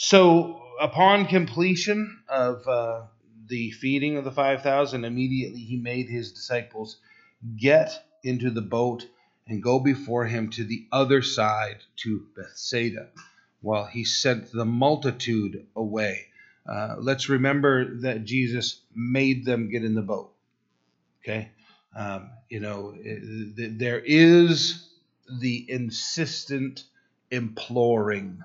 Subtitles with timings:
[0.00, 3.06] So, upon completion of uh,
[3.48, 6.98] the feeding of the 5,000, immediately he made his disciples
[7.56, 9.04] get into the boat
[9.48, 13.08] and go before him to the other side to Bethsaida,
[13.60, 16.26] while he sent the multitude away.
[16.64, 20.32] Uh, let's remember that Jesus made them get in the boat.
[21.24, 21.50] Okay?
[21.96, 24.90] Um, you know, there is
[25.40, 26.84] the insistent
[27.32, 28.44] imploring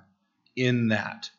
[0.55, 1.29] in that.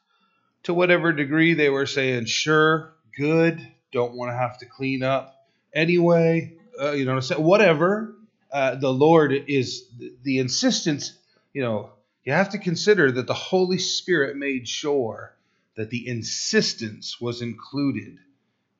[0.64, 3.60] To whatever degree they were saying, sure, good,
[3.92, 5.34] don't want to have to clean up
[5.74, 8.14] anyway, uh, you know, whatever.
[8.52, 9.84] Uh, the Lord is
[10.22, 11.12] the insistence,
[11.52, 11.90] you know,
[12.24, 15.34] you have to consider that the Holy Spirit made sure
[15.76, 18.18] that the insistence was included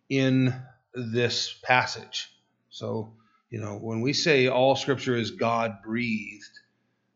[0.09, 0.55] in
[0.95, 2.33] this passage.
[2.70, 3.12] So,
[3.51, 6.59] you know, when we say all scripture is God breathed,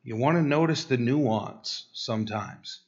[0.02, 2.80] you want to notice the nuance sometimes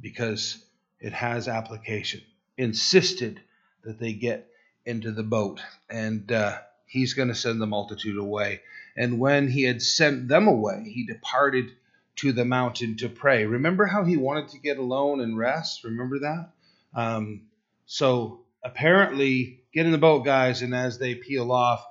[0.00, 0.64] because
[1.00, 2.22] it has application.
[2.56, 3.40] Insisted
[3.84, 4.48] that they get
[4.84, 8.60] into the boat, and uh, he's going to send the multitude away.
[8.96, 11.72] And when he had sent them away, he departed
[12.16, 13.46] to the mountain to pray.
[13.46, 15.84] Remember how he wanted to get alone and rest?
[15.84, 16.50] Remember that?
[16.94, 17.42] Um,
[17.86, 21.84] so apparently, get in the boat, guys, and as they peel off,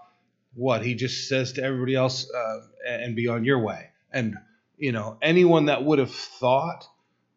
[0.54, 4.38] what he just says to everybody else uh, and be on your way and
[4.78, 6.86] you know anyone that would have thought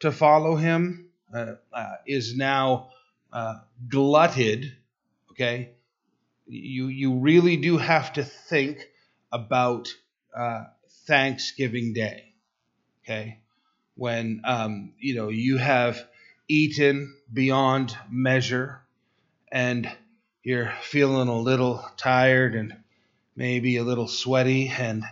[0.00, 1.01] to follow him
[2.06, 2.90] is now
[3.32, 3.54] uh,
[3.88, 4.72] glutted
[5.30, 5.70] okay
[6.46, 8.86] you you really do have to think
[9.32, 9.88] about
[10.36, 10.64] uh,
[11.06, 12.34] thanksgiving day
[13.02, 13.38] okay
[13.96, 16.06] when um, you know you have
[16.48, 18.82] eaten beyond measure
[19.50, 19.90] and
[20.42, 22.76] you're feeling a little tired and
[23.36, 25.04] maybe a little sweaty, and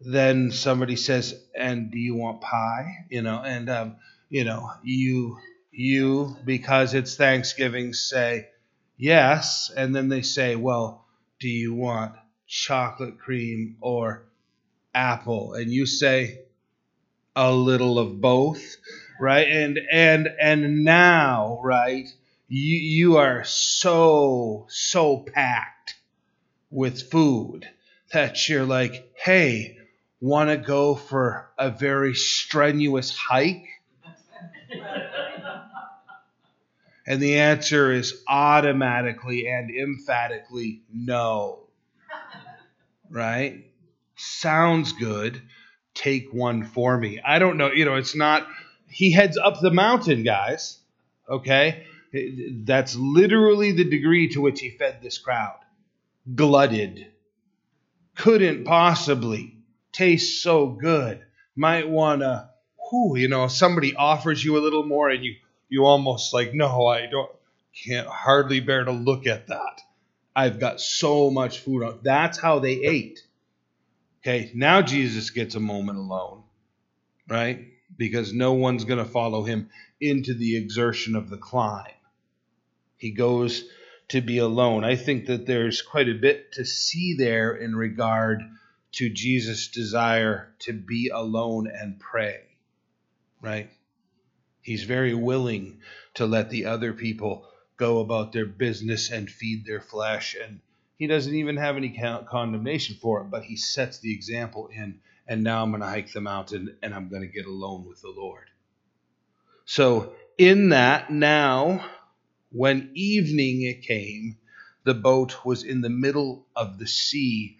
[0.00, 3.96] then somebody says, "And do you want pie?" You know, and um,
[4.32, 5.38] you know, you
[5.70, 8.48] you because it's Thanksgiving say
[8.96, 11.04] yes, and then they say, "Well,
[11.38, 12.14] do you want
[12.46, 14.24] chocolate cream or
[14.94, 16.40] apple?" And you say
[17.36, 18.62] a little of both,
[19.20, 19.46] right?
[19.46, 22.08] And and and now, right?
[22.48, 25.96] You you are so so packed
[26.70, 27.68] with food
[28.12, 29.76] that you're like, hey,
[30.22, 33.66] want to go for a very strenuous hike?
[37.06, 41.60] And the answer is automatically and emphatically no.
[43.10, 43.66] Right?
[44.16, 45.42] Sounds good.
[45.94, 47.20] Take one for me.
[47.24, 47.70] I don't know.
[47.70, 48.46] You know, it's not.
[48.88, 50.78] He heads up the mountain, guys.
[51.28, 51.84] Okay?
[52.64, 55.56] That's literally the degree to which he fed this crowd
[56.34, 57.06] glutted.
[58.14, 59.56] Couldn't possibly
[59.92, 61.24] taste so good.
[61.56, 62.50] Might wanna,
[62.92, 65.36] whoo, you know, somebody offers you a little more and you
[65.68, 67.30] you almost like, no, I don't
[67.86, 69.80] can't hardly bear to look at that.
[70.36, 72.00] I've got so much food on.
[72.02, 73.20] That's how they ate.
[74.20, 76.42] Okay, now Jesus gets a moment alone,
[77.28, 77.68] right?
[77.96, 79.70] Because no one's going to follow him
[80.00, 81.90] into the exertion of the climb.
[82.98, 83.64] He goes
[84.08, 84.84] to be alone.
[84.84, 88.42] I think that there's quite a bit to see there in regard
[88.92, 92.42] to Jesus' desire to be alone and pray,
[93.42, 93.68] right?
[94.62, 95.80] He's very willing
[96.14, 100.36] to let the other people go about their business and feed their flesh.
[100.40, 100.60] And
[100.96, 105.42] he doesn't even have any condemnation for it, but he sets the example in, and
[105.42, 108.10] now I'm going to hike the mountain and I'm going to get alone with the
[108.16, 108.44] Lord.
[109.64, 111.84] So, in that, now
[112.52, 114.36] when evening it came,
[114.84, 117.56] the boat was in the middle of the sea,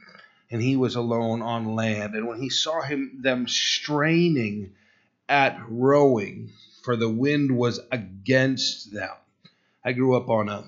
[0.50, 2.14] and he was alone on land.
[2.14, 4.74] And when he saw him them straining
[5.32, 6.52] at rowing,
[6.84, 9.16] for the wind was against them.
[9.84, 10.64] I grew up on a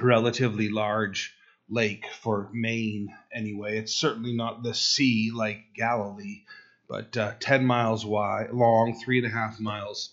[0.00, 1.34] relatively large
[1.68, 3.78] lake for Maine anyway.
[3.78, 6.42] It's certainly not the sea like Galilee,
[6.88, 10.10] but uh, 10 miles wide, long, three and a half miles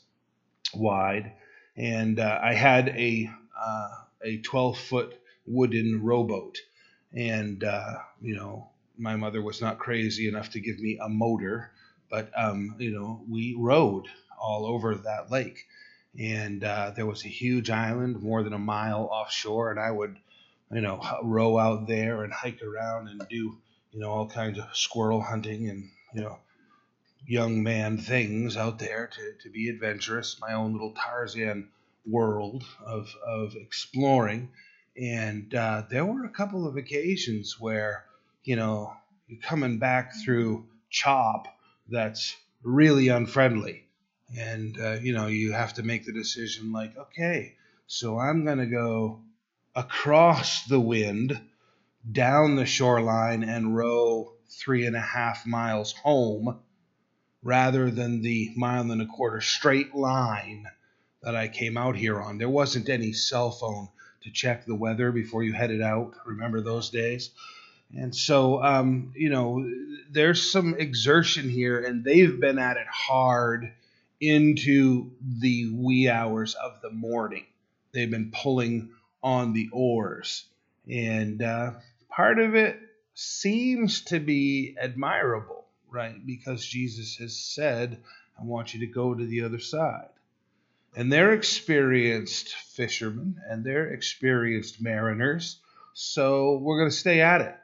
[0.74, 1.34] wide
[1.76, 3.90] and uh, I had a uh,
[4.24, 6.60] a 12 foot wooden rowboat,
[7.12, 11.72] and uh, you know my mother was not crazy enough to give me a motor,
[12.14, 14.06] but um, you know we rode
[14.40, 15.66] all over that lake,
[16.20, 20.16] and uh, there was a huge island more than a mile offshore, and I would
[20.72, 23.58] you know row out there and hike around and do
[23.92, 26.38] you know all kinds of squirrel hunting and you know
[27.26, 31.70] young man things out there to, to be adventurous, my own little Tarzan
[32.06, 34.50] world of, of exploring.
[35.02, 38.04] And uh, there were a couple of occasions where,
[38.44, 38.94] you know,
[39.28, 41.48] you're coming back through chop
[41.90, 43.86] that's really unfriendly.
[44.38, 47.56] And, uh, you know, you have to make the decision like, okay,
[47.88, 49.22] so I'm going to go
[49.76, 51.40] across the wind
[52.10, 56.60] down the shoreline and row three and a half miles home
[57.44, 60.66] rather than the mile and a quarter straight line
[61.22, 62.38] that I came out here on.
[62.38, 63.90] There wasn't any cell phone
[64.24, 66.14] to check the weather before you headed out.
[66.26, 67.32] Remember those days?
[67.96, 69.64] And so, um, you know,
[70.10, 73.72] there's some exertion here, and they've been at it hard
[74.20, 77.46] into the wee hours of the morning.
[77.92, 78.92] They've been pulling
[79.22, 80.46] on the oars.
[80.90, 81.72] And uh,
[82.10, 82.80] part of it
[83.14, 86.16] seems to be admirable, right?
[86.26, 88.02] Because Jesus has said,
[88.40, 90.10] I want you to go to the other side.
[90.96, 95.60] And they're experienced fishermen and they're experienced mariners.
[95.94, 97.56] So we're going to stay at it.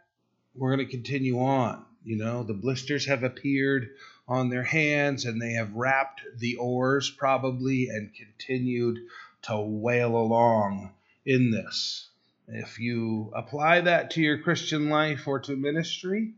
[0.59, 1.85] We're going to continue on.
[2.03, 3.91] You know, the blisters have appeared
[4.27, 8.99] on their hands and they have wrapped the oars probably and continued
[9.43, 10.91] to wail along
[11.25, 12.09] in this.
[12.49, 16.33] If you apply that to your Christian life or to ministry,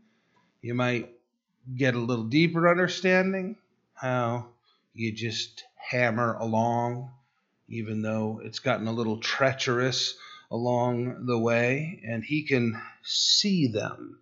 [0.60, 1.10] you might
[1.74, 3.56] get a little deeper understanding
[3.94, 4.46] how
[4.94, 7.10] you just hammer along,
[7.68, 10.16] even though it's gotten a little treacherous
[10.50, 14.18] along the way, and he can see them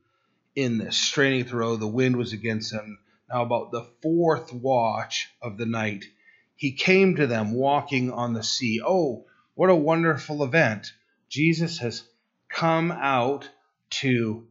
[0.54, 1.76] in this straining throw.
[1.76, 2.98] The wind was against them.
[3.28, 6.04] Now, about the fourth watch of the night,
[6.56, 8.80] he came to them walking on the sea.
[8.84, 10.92] Oh, what a wonderful event!
[11.28, 12.02] Jesus has
[12.48, 13.48] come out
[13.90, 14.46] to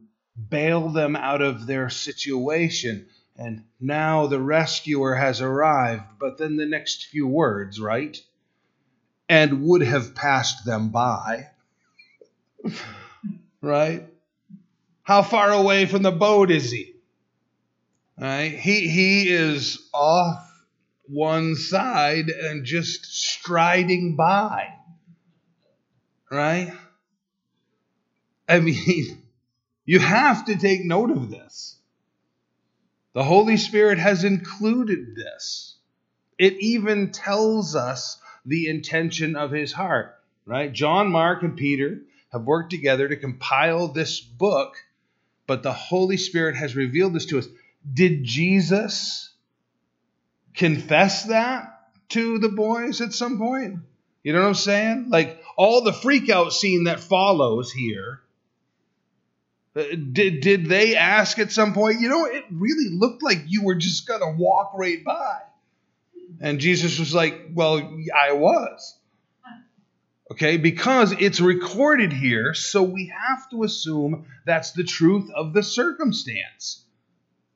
[0.48, 3.06] bail them out of their situation
[3.40, 6.02] and now the rescuer has arrived.
[6.20, 8.20] But then the next few words, right?
[9.30, 11.48] And would have passed them by.
[13.62, 14.09] right?
[15.10, 16.94] How far away from the boat is he?
[18.16, 18.56] Right?
[18.56, 20.48] He he is off
[21.08, 24.68] one side and just striding by.
[26.30, 26.72] Right?
[28.48, 29.20] I mean,
[29.84, 31.76] you have to take note of this.
[33.12, 35.76] The Holy Spirit has included this.
[36.38, 38.16] It even tells us
[38.46, 40.14] the intention of his heart,
[40.46, 40.72] right?
[40.72, 42.02] John, Mark, and Peter
[42.32, 44.76] have worked together to compile this book,
[45.50, 47.48] but the Holy Spirit has revealed this to us.
[47.92, 49.32] Did Jesus
[50.54, 53.80] confess that to the boys at some point?
[54.22, 55.06] You know what I'm saying?
[55.08, 58.20] Like all the freakout scene that follows here
[59.74, 59.82] uh,
[60.12, 62.00] did did they ask at some point?
[62.00, 65.40] You know, it really looked like you were just gonna walk right by,
[66.40, 68.99] and Jesus was like, "Well, I was."
[70.30, 75.62] Okay, because it's recorded here, so we have to assume that's the truth of the
[75.62, 76.84] circumstance.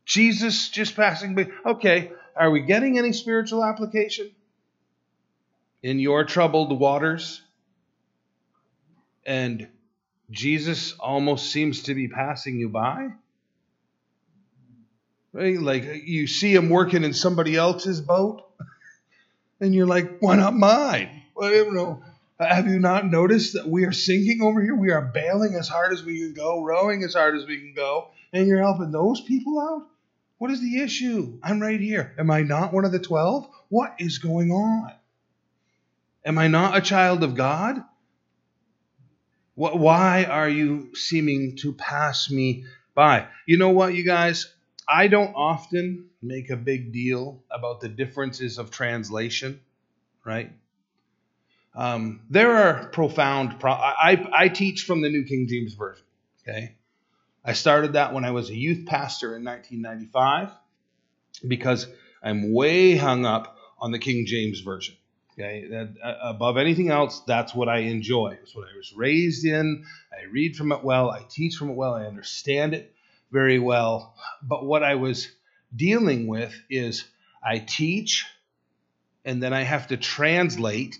[0.04, 1.48] Jesus just passing by.
[1.64, 4.32] Okay, are we getting any spiritual application
[5.84, 7.40] in your troubled waters?
[9.24, 9.68] And
[10.30, 13.10] Jesus almost seems to be passing you by.
[15.32, 15.60] Right?
[15.60, 18.42] Like you see him working in somebody else's boat,
[19.60, 21.22] and you're like, why not mine?
[21.36, 22.02] Well, you know,
[22.38, 24.74] Uh, have you not noticed that we are sinking over here?
[24.74, 27.74] We are bailing as hard as we can go, rowing as hard as we can
[27.74, 29.86] go, and you're helping those people out?
[30.38, 31.38] What is the issue?
[31.42, 32.12] I'm right here.
[32.18, 33.48] Am I not one of the 12?
[33.68, 34.92] What is going on?
[36.24, 37.82] Am I not a child of God?
[39.54, 43.28] Why are you seeming to pass me by?
[43.46, 44.52] You know what, you guys?
[44.88, 49.60] I don't often make a big deal about the differences of translation,
[50.24, 50.50] right?
[51.74, 53.58] Um, there are profound.
[53.58, 56.04] Pro- I, I teach from the New King James Version.
[56.46, 56.76] Okay,
[57.44, 60.50] I started that when I was a youth pastor in 1995
[61.46, 61.86] because
[62.22, 64.94] I'm way hung up on the King James Version.
[65.32, 68.38] Okay, that, uh, above anything else, that's what I enjoy.
[68.40, 69.84] It's what I was raised in.
[70.12, 71.10] I read from it well.
[71.10, 71.94] I teach from it well.
[71.94, 72.94] I understand it
[73.32, 74.14] very well.
[74.42, 75.28] But what I was
[75.74, 77.04] dealing with is
[77.42, 78.26] I teach,
[79.24, 80.98] and then I have to translate.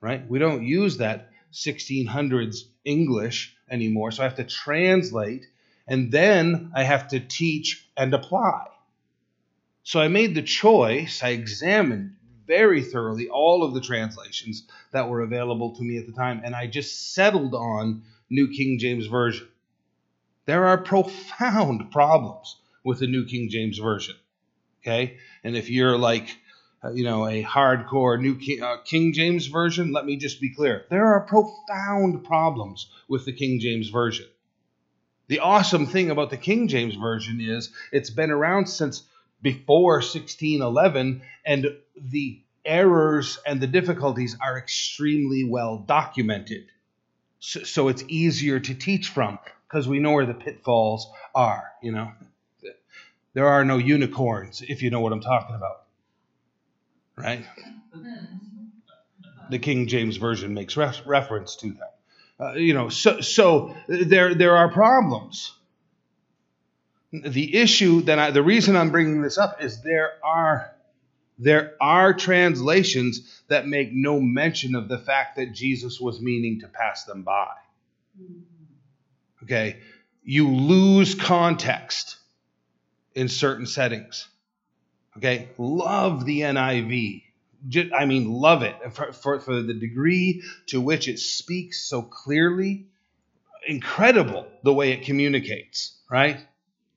[0.00, 0.28] Right?
[0.28, 5.46] We don't use that 1600s English anymore, so I have to translate,
[5.88, 8.66] and then I have to teach and apply.
[9.82, 11.22] So I made the choice.
[11.22, 16.12] I examined very thoroughly all of the translations that were available to me at the
[16.12, 19.48] time, and I just settled on New King James Version.
[20.44, 24.14] There are profound problems with the New King James Version.
[24.82, 25.18] Okay?
[25.42, 26.36] And if you're like,
[26.86, 30.50] uh, you know, a hardcore New King, uh, King James Version, let me just be
[30.50, 30.84] clear.
[30.90, 34.26] There are profound problems with the King James Version.
[35.28, 39.02] The awesome thing about the King James Version is it's been around since
[39.42, 41.66] before 1611, and
[41.96, 46.66] the errors and the difficulties are extremely well documented.
[47.38, 49.38] So, so it's easier to teach from
[49.68, 52.12] because we know where the pitfalls are, you know.
[53.34, 55.85] There are no unicorns, if you know what I'm talking about.
[57.16, 57.44] Right?
[59.50, 61.94] The King James Version makes reference to that.
[62.38, 65.54] Uh, you know, so, so there, there are problems.
[67.12, 70.72] The issue that I, the reason I'm bringing this up is there are
[71.38, 76.68] there are translations that make no mention of the fact that Jesus was meaning to
[76.68, 77.52] pass them by.
[79.42, 79.80] Okay,
[80.24, 82.16] you lose context
[83.14, 84.28] in certain settings.
[85.16, 87.22] Okay, love the NIV.
[87.94, 92.86] I mean, love it for, for, for the degree to which it speaks so clearly.
[93.66, 96.38] Incredible the way it communicates, right?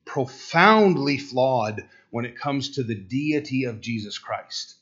[0.05, 4.75] Profoundly flawed when it comes to the deity of Jesus Christ.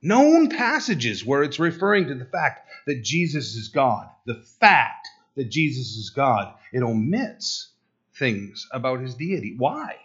[0.00, 5.50] Known passages where it's referring to the fact that Jesus is God, the fact that
[5.50, 7.70] Jesus is God, it omits
[8.14, 9.54] things about his deity.
[9.58, 9.96] Why?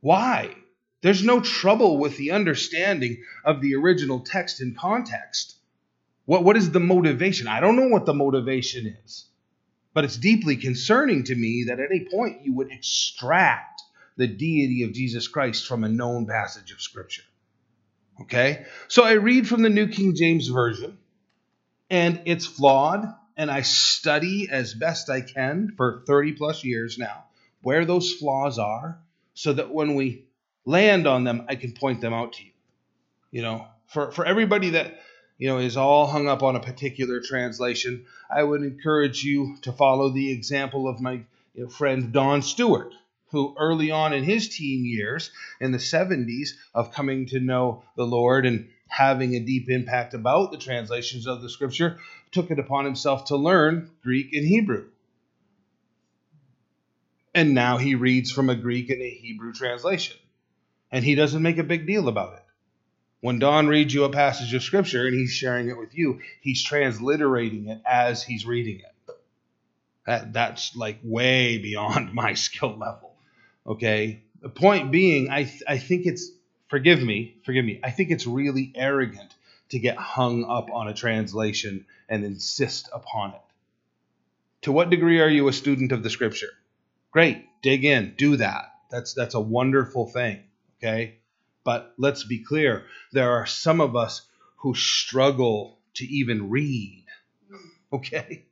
[0.00, 0.54] Why?
[1.00, 5.56] There's no trouble with the understanding of the original text in context.
[6.24, 7.46] What, what is the motivation?
[7.46, 9.26] I don't know what the motivation is,
[9.94, 13.82] but it's deeply concerning to me that at any point you would extract
[14.16, 17.22] the deity of Jesus Christ from a known passage of Scripture.
[18.22, 18.66] Okay?
[18.88, 20.98] So I read from the New King James Version,
[21.88, 27.24] and it's flawed, and I study as best I can for 30 plus years now
[27.62, 28.98] where those flaws are
[29.34, 30.24] so that when we
[30.68, 32.50] land on them, I can point them out to you.
[33.30, 35.00] You know, for, for everybody that,
[35.38, 39.72] you know, is all hung up on a particular translation, I would encourage you to
[39.72, 41.22] follow the example of my
[41.70, 42.92] friend Don Stewart,
[43.30, 48.06] who early on in his teen years in the 70s of coming to know the
[48.06, 51.98] Lord and having a deep impact about the translations of the scripture,
[52.30, 54.88] took it upon himself to learn Greek and Hebrew.
[57.34, 60.16] And now he reads from a Greek and a Hebrew translation.
[60.90, 62.44] And he doesn't make a big deal about it.
[63.20, 66.64] When Don reads you a passage of scripture and he's sharing it with you, he's
[66.64, 69.14] transliterating it as he's reading it.
[70.06, 73.14] That, that's like way beyond my skill level.
[73.66, 74.22] Okay.
[74.40, 76.30] The point being, I, th- I think it's,
[76.68, 79.34] forgive me, forgive me, I think it's really arrogant
[79.70, 83.40] to get hung up on a translation and insist upon it.
[84.62, 86.50] To what degree are you a student of the scripture?
[87.10, 88.74] Great, dig in, do that.
[88.90, 90.42] That's that's a wonderful thing,
[90.78, 91.18] okay?
[91.64, 94.22] But let's be clear, there are some of us
[94.56, 97.04] who struggle to even read.
[97.92, 98.44] Okay?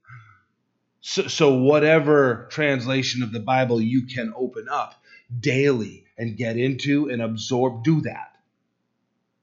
[1.01, 4.95] So, so whatever translation of the Bible you can open up
[5.39, 8.37] daily and get into and absorb, do that.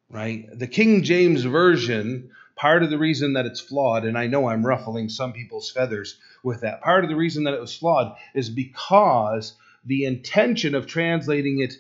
[0.09, 0.47] Right?
[0.51, 4.65] The King James Version, part of the reason that it's flawed, and I know I'm
[4.65, 8.49] ruffling some people's feathers with that, part of the reason that it was flawed is
[8.49, 11.73] because the intention of translating it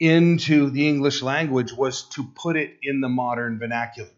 [0.00, 4.10] into the English language was to put it in the modern vernacular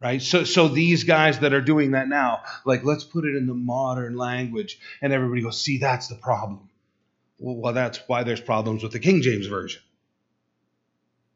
[0.00, 3.46] right so so these guys that are doing that now like let's put it in
[3.46, 6.68] the modern language and everybody goes see that's the problem
[7.42, 9.82] well, that's why there's problems with the King James Version.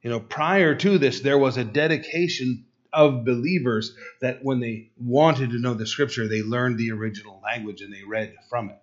[0.03, 5.51] You know, prior to this, there was a dedication of believers that when they wanted
[5.51, 8.79] to know the scripture, they learned the original language and they read from it.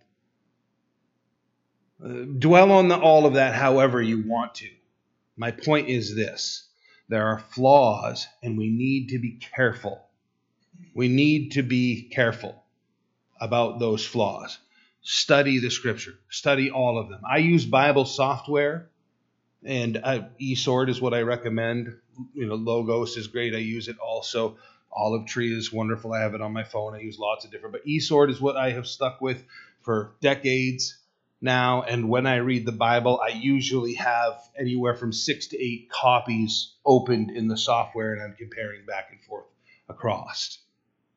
[2.03, 4.69] Uh, dwell on the, all of that however you want to.
[5.35, 6.67] My point is this
[7.09, 10.01] there are flaws, and we need to be careful.
[10.95, 12.63] We need to be careful
[13.39, 14.57] about those flaws
[15.03, 17.21] study the scripture, study all of them.
[17.29, 18.89] I use Bible software,
[19.63, 21.93] and uh, eSword is what I recommend.
[22.33, 23.53] You know, Logos is great.
[23.53, 24.57] I use it also.
[24.91, 26.13] Olive Tree is wonderful.
[26.13, 26.95] I have it on my phone.
[26.95, 29.43] I use lots of different, but eSword is what I have stuck with
[29.81, 30.97] for decades
[31.43, 31.83] now.
[31.83, 36.73] And when I read the Bible, I usually have anywhere from six to eight copies
[36.85, 39.45] opened in the software, and I'm comparing back and forth
[39.89, 40.57] across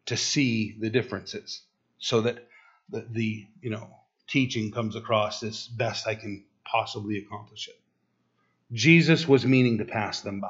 [0.07, 1.63] to see the differences
[1.99, 2.47] so that
[2.91, 3.89] the, the you know
[4.29, 7.81] teaching comes across as best I can possibly accomplish it.
[8.73, 10.49] Jesus was meaning to pass them by.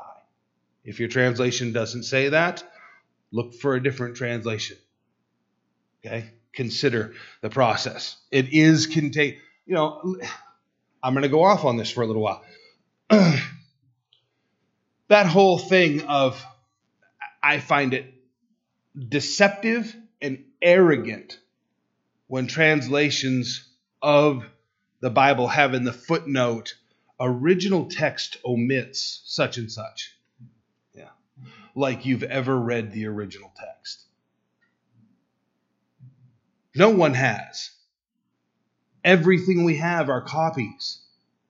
[0.85, 2.65] If your translation doesn't say that,
[3.31, 4.79] look for a different translation.
[6.05, 6.31] Okay?
[6.53, 8.17] Consider the process.
[8.31, 10.17] It is contain you know,
[11.03, 12.43] I'm going to go off on this for a little while.
[15.09, 16.43] that whole thing of
[17.43, 18.15] I find it
[18.97, 21.39] deceptive and arrogant
[22.29, 23.69] when translations
[24.03, 24.45] of
[25.01, 26.75] the Bible have in the footnote,
[27.21, 30.17] original text omits such and such.
[30.95, 31.11] Yeah.
[31.75, 34.03] Like you've ever read the original text.
[36.75, 37.71] No one has.
[39.07, 41.01] Everything we have are copies,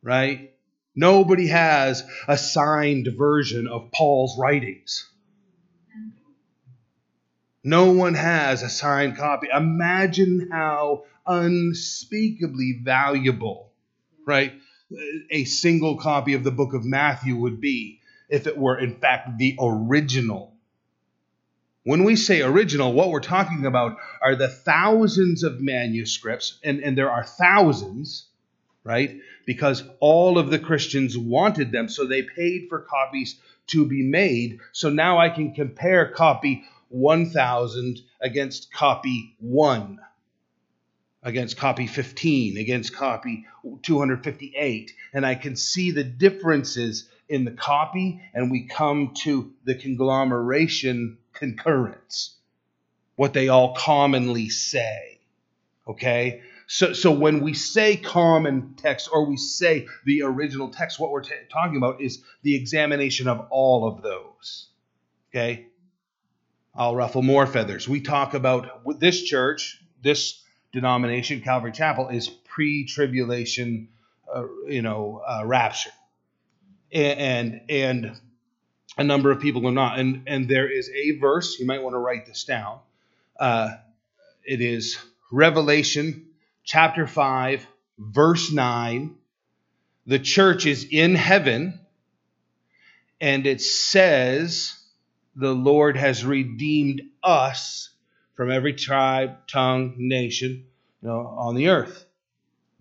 [0.02, 0.52] right?
[0.94, 5.08] Nobody has a signed version of Paul's writings.
[7.64, 9.48] No one has a signed copy.
[9.52, 13.72] Imagine how unspeakably valuable,
[14.26, 14.52] right,
[15.30, 19.38] a single copy of the book of Matthew would be if it were, in fact,
[19.38, 20.55] the original.
[21.86, 26.98] When we say original, what we're talking about are the thousands of manuscripts, and, and
[26.98, 28.26] there are thousands,
[28.82, 29.20] right?
[29.44, 33.38] Because all of the Christians wanted them, so they paid for copies
[33.68, 34.58] to be made.
[34.72, 40.00] So now I can compare copy 1000 against copy 1,
[41.22, 43.46] against copy 15, against copy
[43.82, 44.92] 258.
[45.14, 51.18] And I can see the differences in the copy, and we come to the conglomeration
[51.36, 52.36] concurrence,
[53.14, 55.20] what they all commonly say.
[55.86, 56.42] Okay?
[56.66, 61.22] So, so when we say common text or we say the original text, what we're
[61.22, 64.68] t- talking about is the examination of all of those.
[65.30, 65.66] Okay?
[66.74, 67.88] I'll ruffle more feathers.
[67.88, 73.88] We talk about this church, this denomination, Calvary Chapel, is pre-tribulation,
[74.32, 75.90] uh, you know, uh, rapture,
[76.92, 78.18] and and
[78.96, 79.98] a number of people are not.
[79.98, 82.80] And and there is a verse you might want to write this down.
[83.38, 83.76] Uh,
[84.44, 84.98] it is
[85.30, 86.26] Revelation
[86.64, 87.66] chapter five,
[87.98, 89.16] verse nine.
[90.06, 91.80] The church is in heaven,
[93.20, 94.78] and it says
[95.34, 97.90] the Lord has redeemed us
[98.34, 100.66] from every tribe, tongue, nation
[101.02, 102.04] you know, on the earth.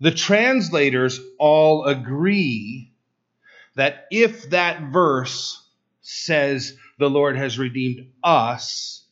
[0.00, 2.92] The translators all agree
[3.74, 5.62] that if that verse
[6.08, 9.02] says the Lord has redeemed us,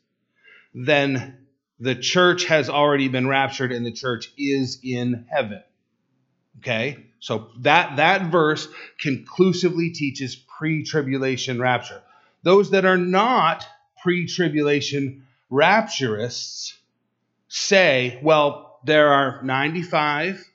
[0.72, 1.38] then
[1.80, 5.60] the church has already been raptured and the church is in heaven.
[6.58, 7.06] Okay?
[7.18, 8.68] So that that verse
[9.00, 12.00] conclusively teaches pre-tribulation rapture.
[12.44, 13.66] Those that are not
[14.00, 16.74] pre tribulation rapturists
[17.48, 20.48] say, well, there are 95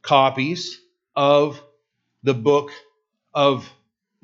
[0.00, 0.80] copies
[1.14, 1.60] of
[2.22, 2.70] the book
[3.34, 3.68] of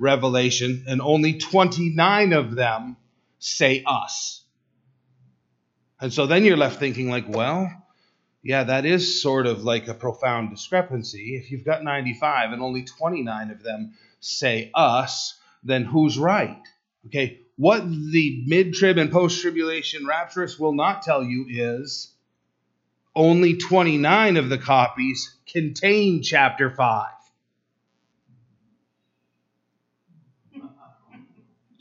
[0.01, 2.97] Revelation, and only 29 of them
[3.39, 4.43] say us.
[6.01, 7.71] And so then you're left thinking, like, well,
[8.43, 11.37] yeah, that is sort of like a profound discrepancy.
[11.37, 16.63] If you've got 95 and only 29 of them say us, then who's right?
[17.07, 22.11] Okay, what the mid trib and post tribulation rapturists will not tell you is
[23.15, 27.11] only 29 of the copies contain chapter 5.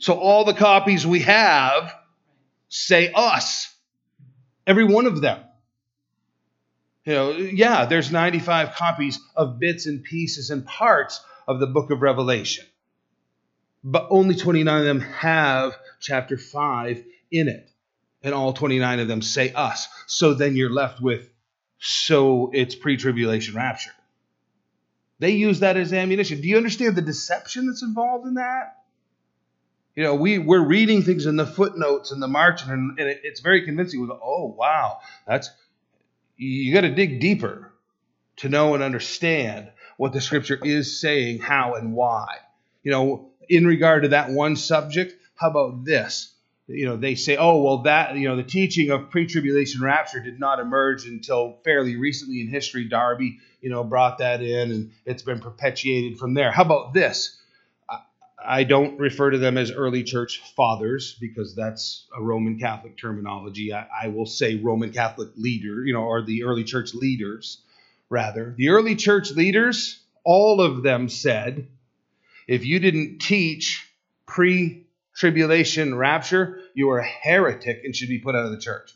[0.00, 1.94] So all the copies we have
[2.68, 3.72] say us,
[4.66, 5.40] every one of them.
[7.04, 11.90] You know, yeah, there's 95 copies of bits and pieces and parts of the book
[11.90, 12.66] of Revelation
[13.82, 17.70] but only 29 of them have chapter 5 in it.
[18.22, 19.88] And all 29 of them say us.
[20.06, 21.30] So then you're left with,
[21.78, 23.92] so it's pre tribulation rapture.
[25.18, 26.40] They use that as ammunition.
[26.40, 28.76] Do you understand the deception that's involved in that?
[29.94, 33.20] You know, we, we're reading things in the footnotes and the margin, and, and it,
[33.24, 34.00] it's very convincing.
[34.00, 35.50] We go, oh, wow, that's,
[36.36, 37.72] you got to dig deeper
[38.36, 42.36] to know and understand what the scripture is saying, how and why.
[42.82, 46.32] You know, in regard to that one subject, how about this?
[46.66, 50.20] You know, they say, oh, well, that, you know, the teaching of pre tribulation rapture
[50.20, 52.84] did not emerge until fairly recently in history.
[52.84, 56.52] Darby, you know, brought that in and it's been perpetuated from there.
[56.52, 57.39] How about this?
[58.44, 63.72] I don't refer to them as early church fathers because that's a Roman Catholic terminology.
[63.72, 67.58] I, I, will say Roman Catholic leader, you know, or the early church leaders,
[68.08, 68.54] rather.
[68.56, 71.68] The early church leaders, all of them said
[72.46, 73.88] if you didn't teach
[74.26, 78.94] pre tribulation rapture, you are a heretic and should be put out of the church.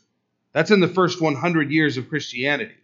[0.53, 2.75] That's in the first 100 years of Christianity.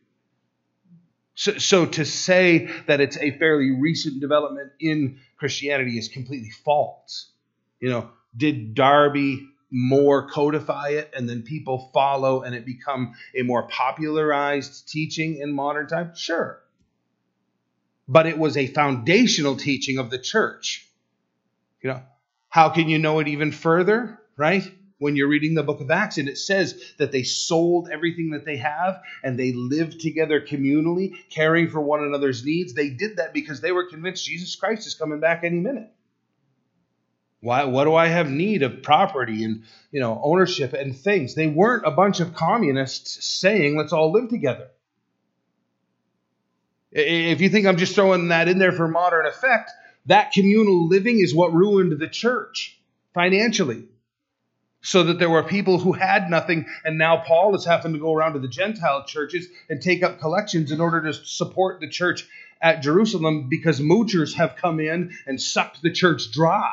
[1.36, 7.32] So, so, to say that it's a fairly recent development in Christianity is completely false.
[7.80, 13.44] You know, did Darby more codify it and then people follow and it become a
[13.44, 16.20] more popularized teaching in modern times?
[16.20, 16.62] Sure
[18.12, 20.86] but it was a foundational teaching of the church.
[21.82, 22.02] You know,
[22.50, 24.70] how can you know it even further, right?
[25.02, 28.46] When you're reading the book of Acts, and it says that they sold everything that
[28.46, 32.76] they have and they lived together communally, caring for one another's needs.
[32.76, 35.90] They did that because they were convinced Jesus Christ is coming back any minute.
[37.40, 41.34] Why, what do I have need of property and you know ownership and things?
[41.34, 44.68] They weren't a bunch of communists saying let's all live together.
[46.92, 49.72] If you think I'm just throwing that in there for modern effect,
[50.06, 52.80] that communal living is what ruined the church
[53.16, 53.88] financially.
[54.82, 58.14] So that there were people who had nothing, and now Paul is having to go
[58.14, 62.28] around to the Gentile churches and take up collections in order to support the church
[62.60, 66.72] at Jerusalem because moochers have come in and sucked the church dry.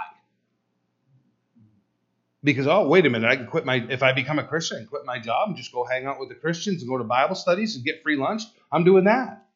[2.42, 5.04] Because, oh, wait a minute, I can quit my, if I become a Christian, quit
[5.04, 7.76] my job and just go hang out with the Christians and go to Bible studies
[7.76, 8.42] and get free lunch.
[8.72, 9.48] I'm doing that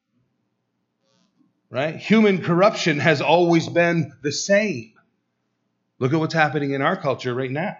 [1.72, 1.96] right?
[1.96, 4.92] Human corruption has always been the same.
[5.98, 7.76] Look at what's happening in our culture right now,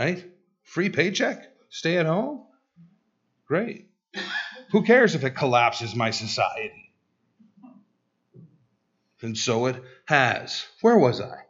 [0.00, 0.24] right?
[0.62, 2.46] Free paycheck, stay at home.
[3.46, 3.90] Great.
[4.70, 6.94] Who cares if it collapses my society?
[9.20, 10.64] And so it has.
[10.80, 11.40] Where was I?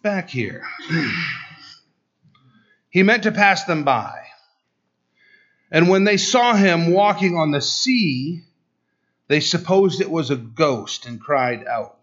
[0.00, 0.62] Back here.
[2.90, 4.26] he meant to pass them by.
[5.72, 8.44] And when they saw him walking on the sea,
[9.26, 11.98] they supposed it was a ghost and cried out.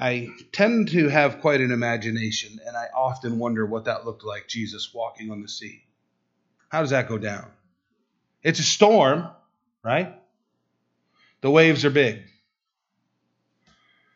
[0.00, 4.48] I tend to have quite an imagination, and I often wonder what that looked like
[4.48, 5.82] Jesus walking on the sea.
[6.70, 7.50] How does that go down?
[8.42, 9.28] It's a storm,
[9.84, 10.14] right?
[11.42, 12.22] The waves are big.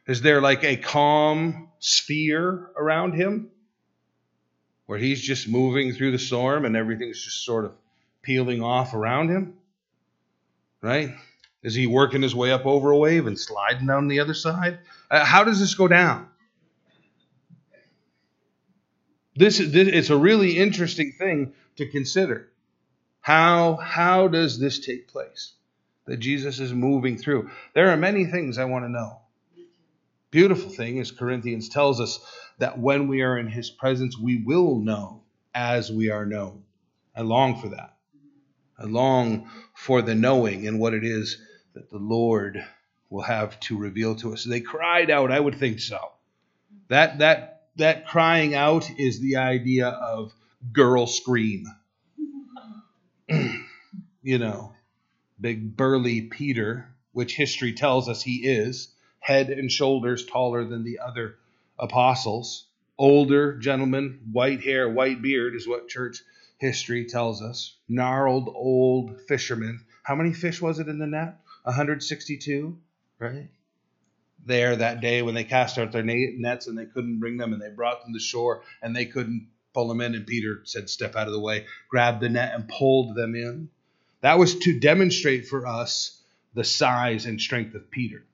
[0.07, 3.51] Is there like a calm sphere around him
[4.87, 7.73] where he's just moving through the storm and everything's just sort of
[8.23, 9.55] peeling off around him?
[10.81, 11.15] Right?
[11.65, 14.81] Is he working his way up over a wave and sliding down the other side?
[15.11, 16.29] Uh, how does this go down?
[19.35, 22.51] This, this it's a really interesting thing to consider.
[23.23, 25.55] How how does this take place?
[26.07, 27.51] That Jesus is moving through.
[27.73, 29.23] There are many things I want to know.
[30.31, 32.21] Beautiful thing is Corinthians tells us
[32.59, 35.23] that when we are in his presence we will know
[35.55, 36.65] as we are known.
[37.17, 37.97] I long for that.
[38.79, 41.41] I long for the knowing and what it is
[41.75, 42.65] that the Lord
[43.11, 44.45] will have to reveal to us.
[44.45, 45.99] They cried out, I would think so.
[46.89, 50.33] That that that crying out is the idea of
[50.73, 51.67] girl scream.
[54.23, 54.73] you know,
[55.41, 61.01] big burly Peter, which history tells us he is, head and shoulders taller than the
[61.01, 61.37] other
[61.79, 62.67] apostles.
[62.97, 66.23] Older gentleman, white hair, white beard is what church
[66.59, 67.77] history tells us.
[67.89, 69.85] Gnarled old fisherman.
[70.05, 71.39] How many fish was it in the net?
[71.65, 72.79] 162,
[73.19, 73.49] right?
[74.47, 77.61] There that day when they cast out their nets and they couldn't bring them and
[77.61, 81.17] they brought them to shore and they couldn't pull them in and Peter said step
[81.17, 83.71] out of the way, grabbed the net and pulled them in.
[84.21, 86.23] That was to demonstrate for us
[86.55, 88.25] the size and strength of Peter.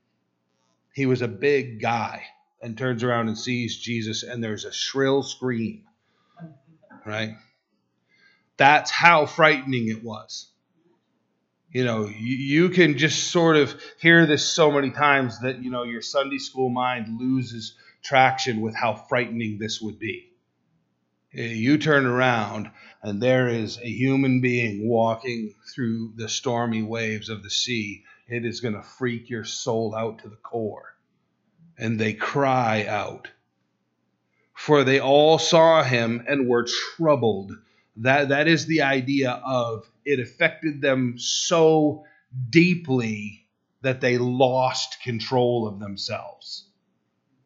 [0.93, 2.25] He was a big guy
[2.61, 5.85] and turns around and sees Jesus and there's a shrill scream.
[7.07, 7.37] Right?
[8.57, 10.50] That's how frightening it was.
[11.73, 15.71] You know, you, you can just sort of hear this so many times that, you
[15.71, 20.31] know, your Sunday school mind loses traction with how frightening this would be.
[21.33, 22.71] Eh, you turn around
[23.03, 28.03] and there is a human being walking through the stormy waves of the sea.
[28.27, 30.97] It is going to freak your soul out to the core.
[31.79, 33.29] And they cry out.
[34.55, 37.53] For they all saw him and were troubled
[37.97, 42.05] that that is the idea of it affected them so
[42.49, 43.47] deeply
[43.83, 46.67] that they lost control of themselves.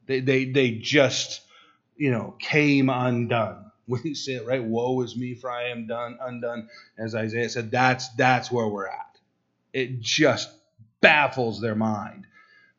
[0.07, 1.41] They they they just
[1.97, 3.61] you know came undone.
[3.87, 6.71] We say it right, woe is me, for I am done undone.
[6.97, 9.19] As Isaiah said, that's that's where we're at.
[9.75, 10.49] It just
[11.03, 12.27] baffles their mind.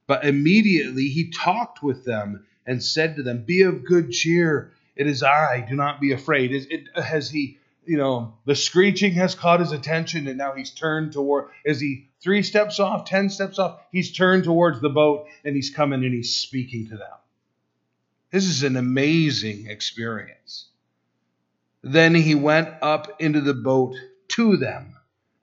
[0.07, 4.71] But immediately he talked with them and said to them, Be of good cheer.
[4.95, 5.65] It is I.
[5.67, 6.51] Do not be afraid.
[6.51, 10.71] Is it has he you know, the screeching has caught his attention, and now he's
[10.71, 11.49] turned toward.
[11.63, 13.79] Is he three steps off, ten steps off?
[13.91, 17.17] He's turned towards the boat, and he's coming and he's speaking to them.
[18.31, 20.67] This is an amazing experience.
[21.83, 23.95] Then he went up into the boat
[24.29, 24.95] to them,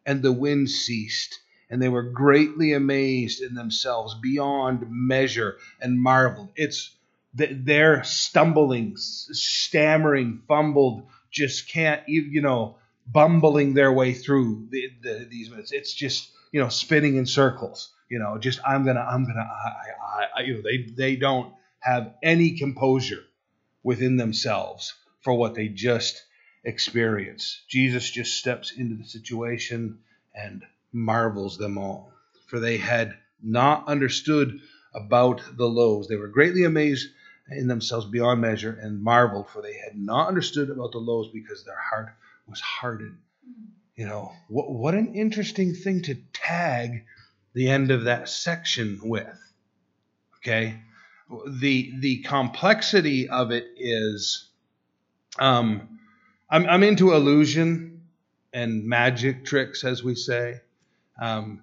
[0.05, 6.51] and the wind ceased, and they were greatly amazed in themselves beyond measure and marveled.
[6.57, 6.95] It's
[7.35, 15.51] they're stumbling, stammering, fumbled just can't, you know, bumbling their way through the, the, these
[15.51, 15.73] minutes.
[15.73, 17.93] It's just, you know, spinning in circles.
[18.09, 19.71] You know, just I'm gonna, I'm gonna, I,
[20.05, 23.25] I, I, you know, they they don't have any composure
[23.83, 26.23] within themselves for what they just
[26.65, 27.63] experience.
[27.69, 29.99] Jesus just steps into the situation
[30.35, 32.13] and marvels them all,
[32.47, 34.61] for they had not understood
[34.95, 36.07] about the loaves.
[36.07, 37.09] They were greatly amazed
[37.57, 41.65] in themselves beyond measure and marveled, for they had not understood about the loaves because
[41.65, 42.15] their heart
[42.47, 43.19] was hardened.
[43.97, 47.05] You know, what, what an interesting thing to tag
[47.55, 49.39] the end of that section with.
[50.39, 50.81] Okay?
[51.49, 54.49] The the complexity of it is
[55.39, 55.99] um
[56.51, 58.03] I'm I'm into illusion
[58.53, 60.61] and magic tricks as we say.
[61.21, 61.63] Um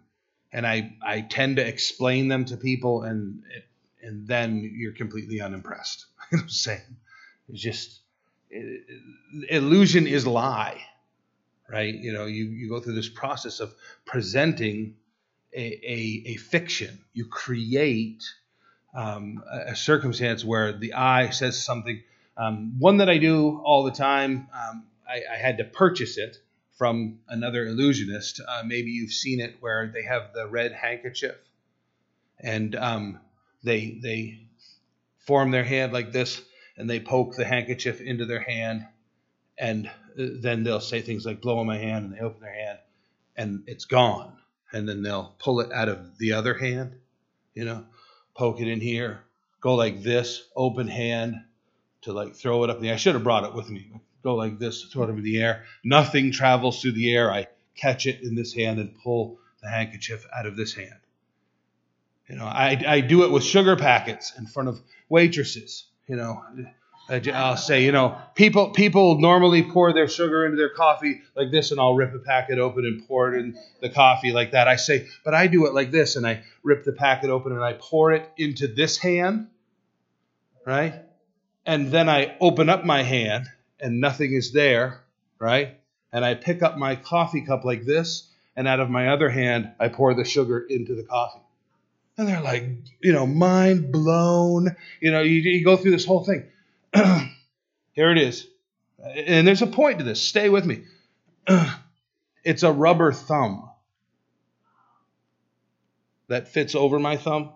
[0.51, 3.65] and I I tend to explain them to people and it,
[4.09, 6.05] and then you're completely unimpressed.
[6.33, 6.97] I'm saying?
[7.47, 8.01] It's just
[8.49, 8.83] it,
[9.49, 10.81] illusion is lie
[11.71, 11.93] right?
[11.93, 13.73] You know, you, you go through this process of
[14.05, 14.95] presenting
[15.53, 16.99] a, a, a fiction.
[17.13, 18.23] You create
[18.93, 22.01] um, a, a, circumstance where the eye says something.
[22.37, 26.37] Um, one that I do all the time, um, I, I, had to purchase it
[26.77, 28.41] from another illusionist.
[28.47, 31.35] Uh, maybe you've seen it where they have the red handkerchief
[32.39, 33.19] and um,
[33.63, 34.47] they, they
[35.19, 36.41] form their hand like this
[36.77, 38.85] and they poke the handkerchief into their hand
[39.57, 39.91] and uh,
[40.41, 42.79] then they'll say things like blow on my hand and they open their hand
[43.35, 44.33] and it's gone.
[44.71, 46.95] And then they'll pull it out of the other hand
[47.55, 47.85] you know
[48.35, 49.19] poke it in here
[49.59, 51.35] go like this open hand
[52.01, 52.93] to like throw it up in the air.
[52.93, 53.91] I should have brought it with me
[54.23, 55.65] go like this throw it up in the air.
[55.83, 57.31] Nothing travels through the air.
[57.31, 60.99] I catch it in this hand and pull the handkerchief out of this hand
[62.29, 66.43] you know i, I do it with sugar packets in front of waitresses you know
[67.09, 71.71] I'll say, you know, people people normally pour their sugar into their coffee like this,
[71.71, 74.67] and I'll rip a packet open and pour it in the coffee like that.
[74.67, 77.63] I say, but I do it like this, and I rip the packet open and
[77.63, 79.47] I pour it into this hand,
[80.65, 81.01] right?
[81.65, 83.47] And then I open up my hand
[83.79, 85.01] and nothing is there,
[85.39, 85.79] right?
[86.11, 89.71] And I pick up my coffee cup like this, and out of my other hand,
[89.79, 91.41] I pour the sugar into the coffee.
[92.19, 92.65] And they're like,
[92.99, 94.75] you know, mind blown.
[94.99, 96.43] You know, you, you go through this whole thing.
[97.93, 98.45] Here it is.
[99.01, 100.21] And there's a point to this.
[100.21, 100.83] Stay with me.
[102.43, 103.69] it's a rubber thumb
[106.27, 107.51] that fits over my thumb.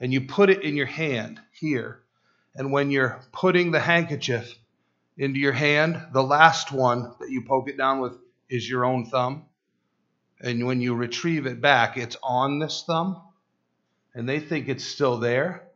[0.00, 2.00] And you put it in your hand here.
[2.54, 4.54] And when you're putting the handkerchief
[5.18, 8.16] into your hand, the last one that you poke it down with
[8.48, 9.44] is your own thumb.
[10.40, 13.22] And when you retrieve it back, it's on this thumb.
[14.14, 15.68] And they think it's still there.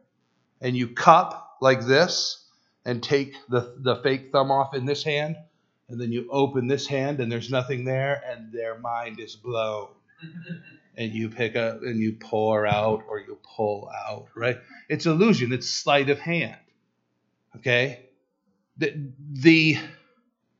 [0.60, 2.44] And you cup like this
[2.84, 5.36] and take the, the fake thumb off in this hand,
[5.88, 9.88] and then you open this hand and there's nothing there, and their mind is blown.
[10.96, 14.58] and you pick up and you pour out or you pull out, right?
[14.88, 16.58] It's illusion, it's sleight of hand.
[17.56, 18.06] Okay?
[18.76, 19.78] The, the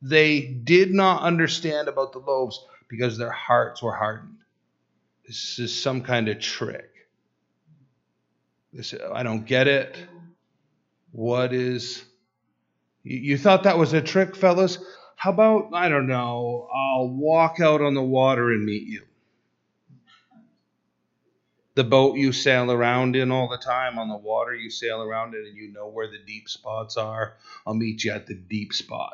[0.03, 2.59] they did not understand about the loaves
[2.91, 4.37] because their hearts were hardened.
[5.27, 6.91] This is some kind of trick.
[8.73, 9.97] This, I don't get it.
[11.13, 12.05] What is.
[13.03, 14.79] You thought that was a trick, fellas?
[15.17, 19.05] How about, I don't know, I'll walk out on the water and meet you?
[21.75, 25.35] The boat you sail around in all the time on the water, you sail around
[25.35, 27.35] in, and you know where the deep spots are.
[27.67, 29.13] I'll meet you at the deep spot.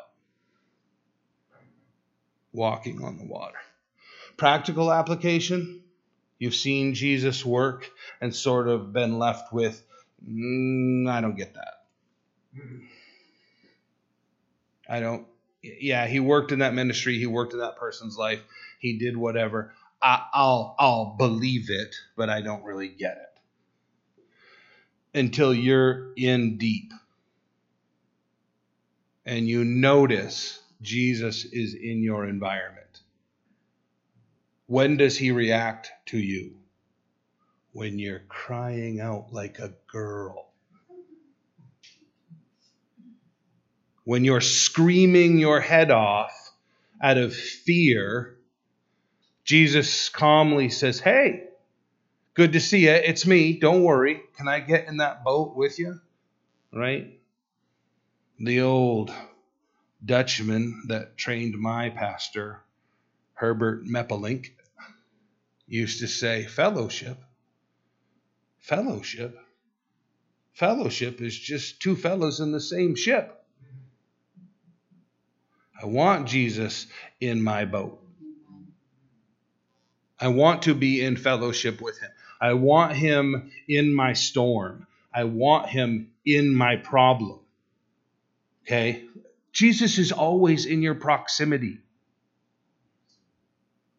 [2.51, 3.59] Walking on the water.
[4.37, 5.81] Practical application
[6.39, 7.89] you've seen Jesus work
[8.21, 9.81] and sort of been left with,
[10.23, 11.73] mm, I don't get that.
[14.89, 15.27] I don't.
[15.61, 17.17] Yeah, he worked in that ministry.
[17.17, 18.41] He worked in that person's life.
[18.79, 19.73] He did whatever.
[20.01, 26.93] I, I'll I'll believe it, but I don't really get it until you're in deep
[29.27, 32.86] and you notice Jesus is in your environment.
[34.67, 36.55] When does he react to you?
[37.73, 40.47] When you're crying out like a girl
[44.07, 46.31] when you're screaming your head off
[47.01, 48.37] out of fear,
[49.43, 51.43] Jesus calmly says, Hey,
[52.33, 52.91] good to see you.
[52.91, 53.59] It's me.
[53.59, 54.21] Don't worry.
[54.37, 55.99] Can I get in that boat with you?
[56.73, 57.19] Right?
[58.39, 59.11] The old
[60.05, 62.61] Dutchman that trained my pastor,
[63.33, 64.51] Herbert Meppelink,
[65.67, 67.17] used to say, Fellowship.
[68.59, 69.37] Fellowship.
[70.53, 73.33] Fellowship is just two fellows in the same ship.
[75.79, 76.87] I want Jesus
[77.21, 78.01] in my boat.
[80.19, 82.09] I want to be in fellowship with him.
[82.41, 84.87] I want him in my storm.
[85.13, 87.39] I want him in my problem.
[88.63, 89.05] Okay?
[89.51, 91.79] Jesus is always in your proximity.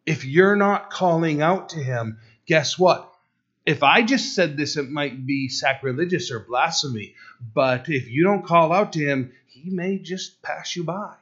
[0.09, 2.17] If you're not calling out to him,
[2.47, 3.13] guess what?
[3.63, 7.13] If I just said this, it might be sacrilegious or blasphemy.
[7.53, 11.13] But if you don't call out to him, he may just pass you by.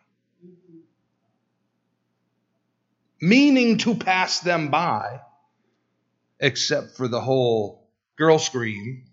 [3.19, 5.19] Meaning to pass them by,
[6.39, 9.03] except for the whole girl scream.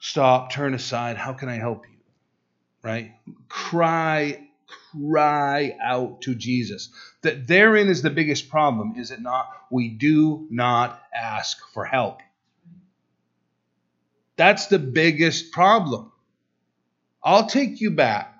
[0.00, 1.16] Stop, turn aside.
[1.16, 1.98] How can I help you?
[2.82, 3.12] Right?
[3.48, 4.43] Cry,
[4.98, 6.90] cry out to Jesus.
[7.22, 9.48] That therein is the biggest problem, is it not?
[9.70, 12.20] We do not ask for help.
[14.36, 16.10] That's the biggest problem.
[17.22, 18.34] I'll take you back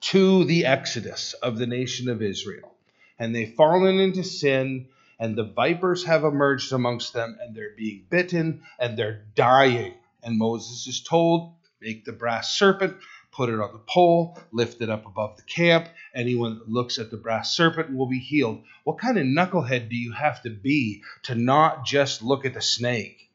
[0.00, 2.74] to the exodus of the nation of Israel.
[3.18, 4.88] And they've fallen into sin,
[5.18, 9.94] and the vipers have emerged amongst them, and they're being bitten, and they're dying.
[10.22, 12.96] And Moses is told, Make the brass serpent,
[13.38, 15.88] put it on the pole, lift it up above the camp.
[16.12, 18.64] Anyone that looks at the brass serpent will be healed.
[18.82, 22.60] What kind of knucklehead do you have to be to not just look at the
[22.60, 23.30] snake?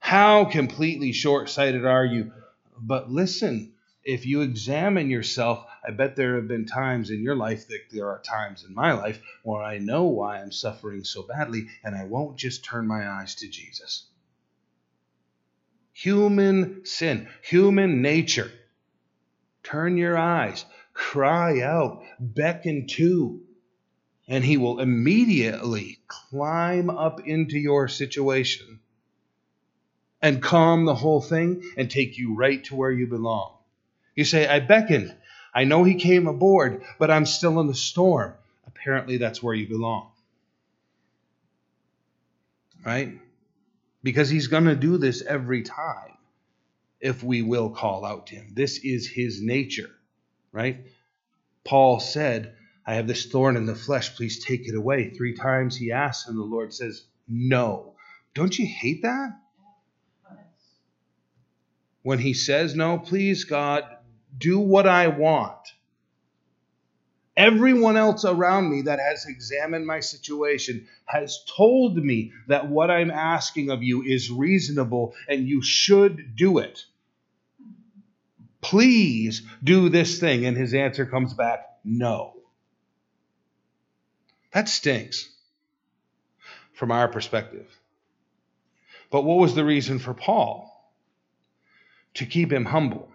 [0.00, 2.30] How completely short sighted are you?
[2.78, 3.72] But listen,
[4.04, 8.10] if you examine yourself, I bet there have been times in your life that there
[8.10, 12.04] are times in my life where I know why I'm suffering so badly, and I
[12.04, 14.04] won't just turn my eyes to Jesus.
[15.96, 18.52] Human sin, human nature.
[19.62, 23.40] Turn your eyes, cry out, beckon to,
[24.28, 28.78] and he will immediately climb up into your situation
[30.20, 33.56] and calm the whole thing and take you right to where you belong.
[34.14, 35.16] You say, I beckoned.
[35.54, 38.34] I know he came aboard, but I'm still in the storm.
[38.66, 40.10] Apparently, that's where you belong.
[42.84, 43.18] Right?
[44.06, 46.16] Because he's going to do this every time
[47.00, 48.52] if we will call out to him.
[48.54, 49.90] This is his nature.
[50.52, 50.86] Right?
[51.64, 52.54] Paul said,
[52.86, 54.14] I have this thorn in the flesh.
[54.14, 55.10] Please take it away.
[55.10, 57.96] Three times he asks, and the Lord says, No.
[58.32, 59.30] Don't you hate that?
[62.04, 63.82] when he says, No, please, God,
[64.38, 65.72] do what I want.
[67.36, 73.10] Everyone else around me that has examined my situation has told me that what I'm
[73.10, 76.84] asking of you is reasonable and you should do it.
[78.62, 80.46] Please do this thing.
[80.46, 82.32] And his answer comes back, No.
[84.52, 85.28] That stinks
[86.72, 87.68] from our perspective.
[89.10, 90.76] But what was the reason for Paul?
[92.16, 93.08] to keep him humble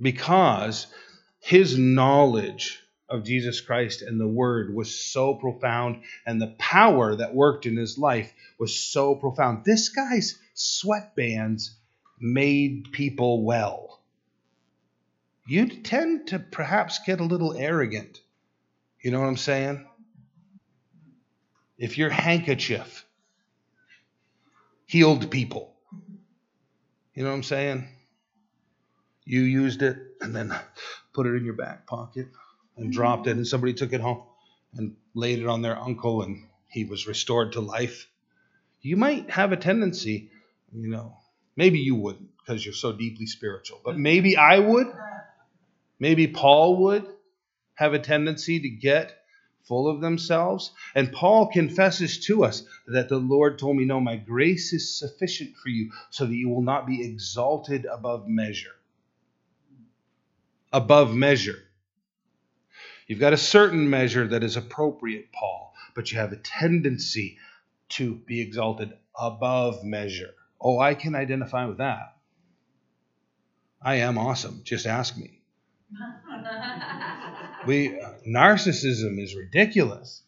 [0.00, 0.86] because
[1.42, 7.34] his knowledge of Jesus Christ and the Word was so profound, and the power that
[7.34, 9.64] worked in his life was so profound.
[9.64, 11.70] This guy's sweatbands
[12.20, 14.00] made people well.
[15.48, 18.20] You'd tend to perhaps get a little arrogant.
[19.02, 19.84] You know what I'm saying?
[21.76, 23.04] If your handkerchief
[24.86, 25.74] healed people,
[27.14, 27.88] you know what I'm saying?
[29.24, 30.54] You used it and then
[31.12, 32.28] put it in your back pocket
[32.76, 32.92] and mm-hmm.
[32.92, 34.22] dropped it, and somebody took it home
[34.74, 38.08] and laid it on their uncle, and he was restored to life.
[38.80, 40.30] You might have a tendency,
[40.72, 41.16] you know,
[41.56, 44.88] maybe you wouldn't because you're so deeply spiritual, but maybe I would.
[46.00, 47.06] Maybe Paul would
[47.74, 49.16] have a tendency to get
[49.64, 50.72] full of themselves.
[50.94, 55.56] And Paul confesses to us that the Lord told me, No, my grace is sufficient
[55.56, 58.74] for you so that you will not be exalted above measure.
[60.72, 61.58] Above measure.
[63.06, 67.38] You've got a certain measure that is appropriate, Paul, but you have a tendency
[67.90, 70.34] to be exalted above measure.
[70.60, 72.16] Oh, I can identify with that.
[73.82, 74.62] I am awesome.
[74.64, 75.42] Just ask me.
[77.66, 80.22] we uh, narcissism is ridiculous.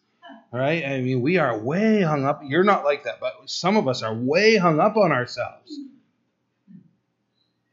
[0.52, 0.84] Right?
[0.84, 2.42] I mean, we are way hung up.
[2.44, 5.76] You're not like that, but some of us are way hung up on ourselves.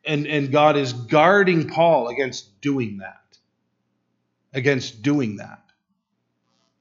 [0.06, 3.22] And and God is guarding Paul against doing that.
[4.54, 5.64] Against doing that.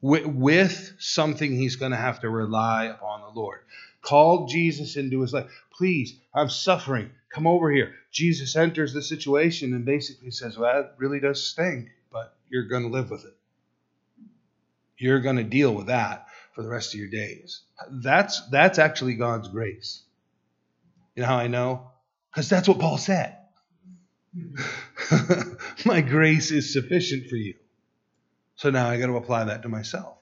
[0.01, 3.61] With, with something he's going to have to rely upon the Lord.
[4.01, 5.51] Called Jesus into his life.
[5.73, 7.11] Please, I'm suffering.
[7.29, 7.95] Come over here.
[8.11, 12.83] Jesus enters the situation and basically says, Well, that really does stink, but you're going
[12.83, 13.37] to live with it.
[14.97, 17.63] You're going to deal with that for the rest of your days.
[17.91, 20.03] That's that's actually God's grace.
[21.15, 21.91] You know how I know?
[22.33, 23.37] Because that's what Paul said.
[25.85, 27.55] My grace is sufficient for you.
[28.57, 30.17] So now I got to apply that to myself.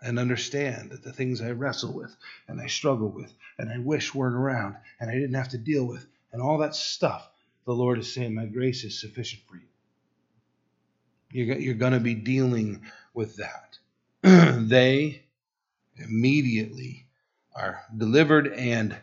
[0.00, 2.14] and understand that the things I wrestle with
[2.46, 5.84] and I struggle with and I wish weren't around and I didn't have to deal
[5.86, 7.28] with and all that stuff,
[7.66, 9.62] the Lord is saying, My grace is sufficient for you.
[11.32, 12.82] You're, you're going to be dealing
[13.14, 13.78] with that.
[14.68, 15.22] they
[15.96, 17.06] immediately
[17.54, 18.96] are delivered, and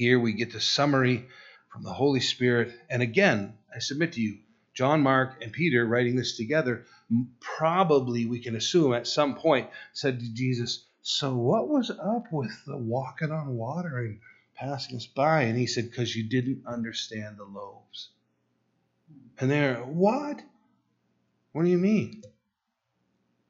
[0.00, 1.28] here we get the summary
[1.70, 2.72] from the Holy Spirit.
[2.88, 4.38] And again, I submit to you,
[4.72, 6.86] John, Mark, and Peter writing this together,
[7.38, 12.50] probably we can assume at some point said to Jesus, So what was up with
[12.66, 14.20] the walking on water and
[14.54, 15.42] passing us by?
[15.42, 18.08] And he said, Because you didn't understand the loaves.
[19.38, 20.40] And they're, What?
[21.52, 22.22] What do you mean?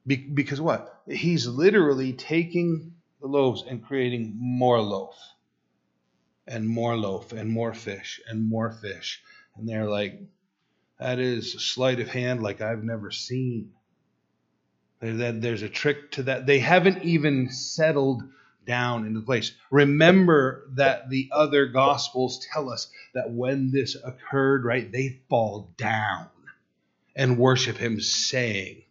[0.05, 1.01] Be- because what?
[1.07, 5.15] He's literally taking the loaves and creating more loaf
[6.51, 9.23] and more loaf and more fish and more fish.
[9.55, 10.19] And they're like,
[10.99, 13.71] that is a sleight of hand like I've never seen.
[14.99, 16.45] There's a trick to that.
[16.45, 18.21] They haven't even settled
[18.67, 19.51] down into the place.
[19.71, 26.27] Remember that the other gospels tell us that when this occurred, right, they fall down
[27.15, 28.83] and worship him, saying,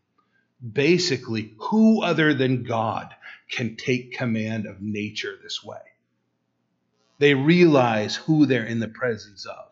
[0.61, 3.15] basically, who other than God
[3.49, 5.79] can take command of nature this way?
[7.21, 9.67] They realize who they're in the presence of.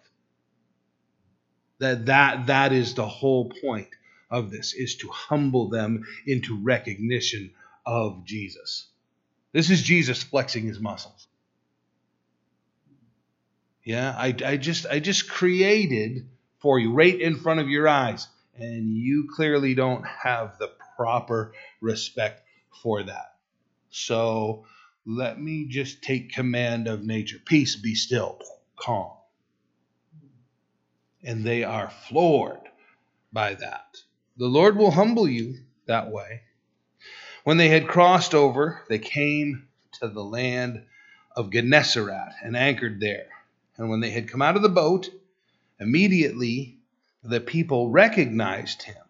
[1.78, 3.88] That, that, that is the whole point
[4.30, 7.53] of this, is to humble them into recognition
[7.86, 8.88] of Jesus.
[9.53, 11.26] This is Jesus flexing his muscles.
[13.82, 16.28] Yeah, I, I just I just created
[16.59, 18.26] for you right in front of your eyes
[18.59, 22.42] and you clearly don't have the proper respect
[22.82, 23.36] for that.
[23.88, 24.66] So
[25.09, 27.39] let me just take command of nature.
[27.43, 28.39] Peace, be still,
[28.77, 29.11] calm.
[31.25, 32.61] And they are floored
[33.33, 33.97] by that.
[34.37, 36.43] The Lord will humble you that way.
[37.43, 40.85] When they had crossed over, they came to the land
[41.35, 43.29] of Gennesaret and anchored there.
[43.79, 45.09] And when they had come out of the boat,
[45.81, 46.77] immediately
[47.25, 49.03] the people recognized him,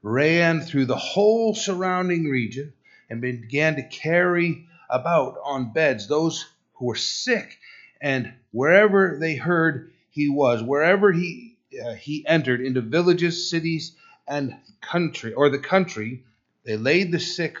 [0.00, 2.72] ran through the whole surrounding region,
[3.10, 7.58] and began to carry about on beds those who were sick.
[8.00, 14.56] And wherever they heard he was, wherever he uh, he entered into villages, cities, and
[14.80, 16.24] country, or the country,
[16.64, 17.58] they laid the sick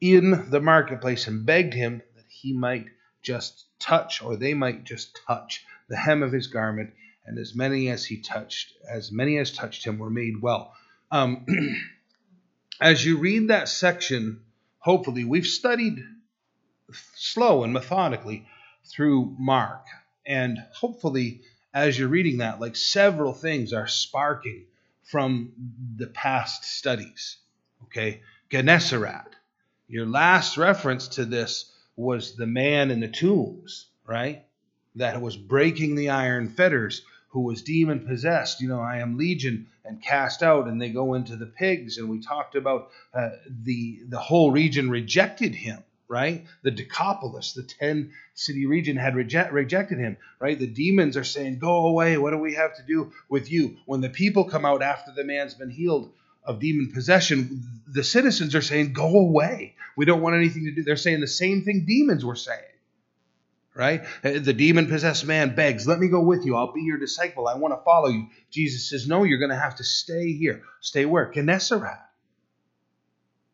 [0.00, 2.86] in the marketplace and begged him that he might
[3.22, 6.92] just touch, or they might just touch the hem of his garment,
[7.26, 10.74] and as many as he touched, as many as touched him were made well.
[11.10, 11.46] Um,
[12.80, 14.42] as you read that section,
[14.78, 16.04] hopefully, we've studied
[17.14, 18.46] slow and methodically
[18.84, 19.86] through Mark.
[20.26, 24.66] And hopefully, as you're reading that, like several things are sparking
[25.02, 25.52] from
[25.96, 27.36] the past studies.
[27.84, 28.20] Okay,
[28.50, 29.36] Gennesaret.
[29.88, 34.44] Your last reference to this was the man in the tombs, right?
[34.96, 38.60] That was breaking the iron fetters who was demon possessed.
[38.60, 41.98] You know, I am legion and cast out, and they go into the pigs.
[41.98, 45.82] And we talked about uh, the the whole region rejected him,
[46.14, 46.46] right?
[46.62, 50.56] The Decapolis, the ten city region, had reject, rejected him, right?
[50.56, 52.16] The demons are saying, "Go away!
[52.16, 55.24] What do we have to do with you?" When the people come out after the
[55.24, 56.12] man's been healed
[56.44, 59.74] of demon possession, the citizens are saying, "Go away!
[59.96, 62.62] We don't want anything to do." They're saying the same thing demons were saying
[63.74, 64.04] right?
[64.22, 66.54] Uh, the demon possessed man begs, Let me go with you.
[66.54, 67.48] I'll be your disciple.
[67.48, 68.28] I want to follow you.
[68.48, 70.62] Jesus says, No, you're going to have to stay here.
[70.80, 71.32] Stay where?
[71.32, 71.98] Gennesaret.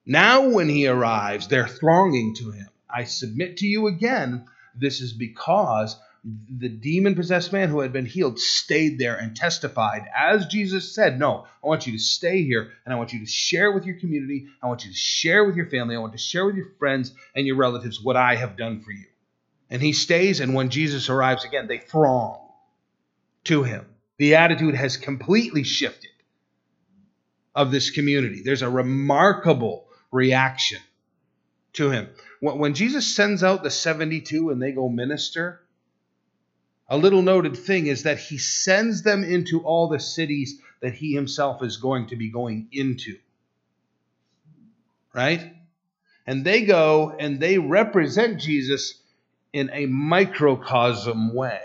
[0.07, 2.69] Now, when he arrives, they're thronging to him.
[2.89, 8.05] I submit to you again, this is because the demon possessed man who had been
[8.05, 12.73] healed stayed there and testified, as Jesus said, No, I want you to stay here
[12.85, 14.47] and I want you to share with your community.
[14.63, 15.97] I want you to share with your family.
[15.97, 18.93] I want to share with your friends and your relatives what I have done for
[18.93, 19.07] you.
[19.71, 22.49] And he stays, and when Jesus arrives again, they throng
[23.45, 23.87] to him.
[24.19, 26.11] The attitude has completely shifted
[27.55, 28.43] of this community.
[28.45, 30.81] There's a remarkable reaction
[31.75, 32.09] to him.
[32.41, 35.61] When Jesus sends out the 72 and they go minister,
[36.89, 41.15] a little noted thing is that he sends them into all the cities that he
[41.15, 43.17] himself is going to be going into.
[45.15, 45.55] Right?
[46.27, 48.95] And they go and they represent Jesus
[49.53, 51.61] in a microcosm way.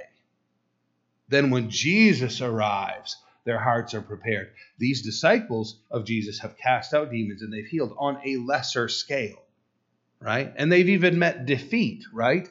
[1.27, 4.51] Then, when Jesus arrives, their hearts are prepared.
[4.77, 9.41] These disciples of Jesus have cast out demons and they've healed on a lesser scale,
[10.19, 10.51] right?
[10.55, 12.49] And they've even met defeat, right?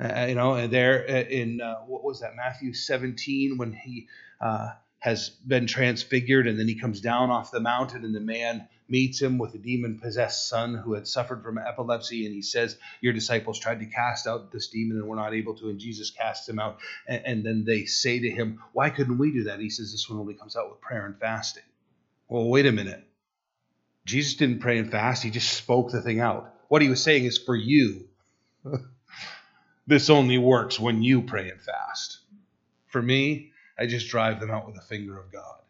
[0.00, 4.06] Uh, you know, they're uh, in uh, what was that Matthew 17 when he
[4.40, 8.68] uh, has been transfigured, and then he comes down off the mountain, and the man
[8.88, 12.26] meets him with a demon possessed son who had suffered from epilepsy.
[12.26, 15.54] And he says, Your disciples tried to cast out this demon and were not able
[15.56, 15.68] to.
[15.68, 16.78] And Jesus casts him out.
[17.06, 19.60] And, and then they say to him, Why couldn't we do that?
[19.60, 21.64] He says, This one only comes out with prayer and fasting.
[22.28, 23.04] Well, wait a minute.
[24.04, 26.54] Jesus didn't pray and fast, he just spoke the thing out.
[26.68, 28.08] What he was saying is, For you,
[29.86, 32.18] this only works when you pray and fast.
[32.86, 35.60] For me, I just drive them out with the finger of God.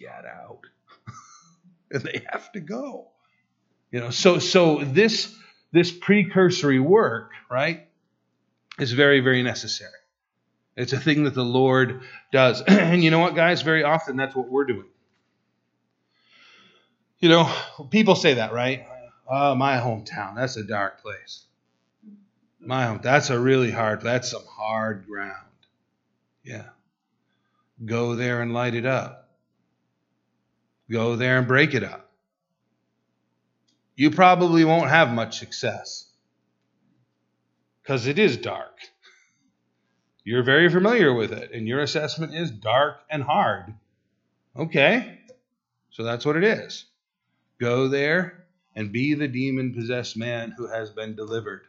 [0.00, 0.62] Get out.
[1.90, 3.08] and they have to go.
[3.92, 5.34] You know, so so this
[5.72, 7.86] this precursory work, right,
[8.78, 9.92] is very, very necessary.
[10.76, 12.00] It's a thing that the Lord
[12.32, 12.62] does.
[12.66, 13.62] and you know what, guys?
[13.62, 14.86] Very often that's what we're doing.
[17.18, 17.54] You know,
[17.90, 18.86] people say that, right?
[19.28, 21.44] Oh, my hometown, that's a dark place.
[22.58, 25.36] My home, that's a really hard, that's some hard ground.
[26.42, 26.64] Yeah.
[27.84, 29.29] Go there and light it up.
[30.90, 32.10] Go there and break it up.
[33.94, 36.10] You probably won't have much success
[37.82, 38.78] because it is dark.
[40.24, 43.74] You're very familiar with it, and your assessment is dark and hard.
[44.56, 45.20] Okay,
[45.90, 46.86] so that's what it is.
[47.58, 51.62] Go there and be the demon possessed man who has been delivered.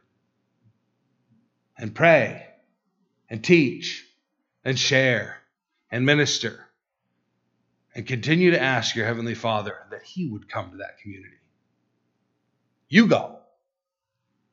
[1.78, 2.48] And pray
[3.30, 4.06] and teach
[4.64, 5.38] and share
[5.92, 6.68] and minister
[7.94, 11.38] and continue to ask your Heavenly Father that He would come to that community.
[12.88, 13.40] You go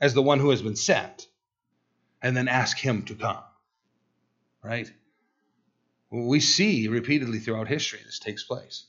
[0.01, 1.26] as the one who has been sent,
[2.22, 3.43] and then ask Him to come.
[4.62, 4.91] Right?
[6.11, 8.84] We see repeatedly throughout history this takes place.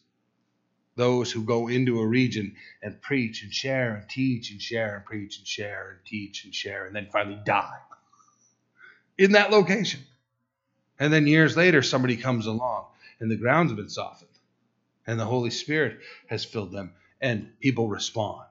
[0.95, 5.05] Those who go into a region and preach and share and teach and share and
[5.05, 7.79] preach and share and teach and share and then finally die
[9.17, 10.01] in that location.
[10.99, 12.85] And then years later, somebody comes along
[13.19, 14.29] and the ground's been softened
[15.09, 15.97] and the Holy Spirit
[16.27, 18.45] has filled them, and people respond.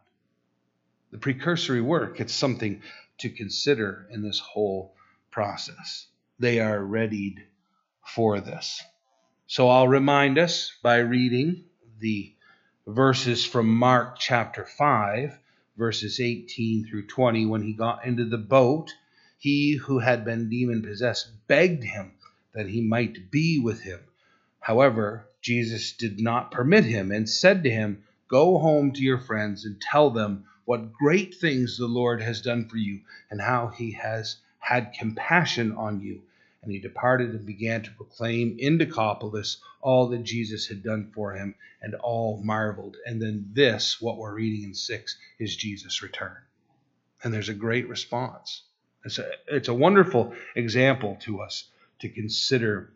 [1.13, 2.83] The precursory work, it's something
[3.19, 4.93] to consider in this whole
[5.31, 6.09] process.
[6.41, 7.45] They are readied
[8.05, 8.83] for this.
[9.47, 11.63] So I'll remind us by reading
[12.01, 12.35] the
[12.89, 15.39] verses from Mark chapter 5,
[15.77, 17.47] verses 18 through 20.
[17.47, 18.93] When he got into the boat,
[19.39, 22.15] he who had been demon possessed begged him
[22.53, 24.01] that he might be with him.
[24.59, 29.65] However, Jesus did not permit him and said to him, Go home to your friends
[29.65, 33.93] and tell them what great things the Lord has done for you and how he
[33.93, 36.21] has had compassion on you.
[36.61, 41.33] And he departed and began to proclaim in Decapolis all that Jesus had done for
[41.33, 42.99] him, and all marveled.
[43.07, 46.37] And then this, what we're reading in 6, is Jesus' return.
[47.23, 48.65] And there's a great response.
[49.03, 51.71] It's a, it's a wonderful example to us
[52.01, 52.93] to consider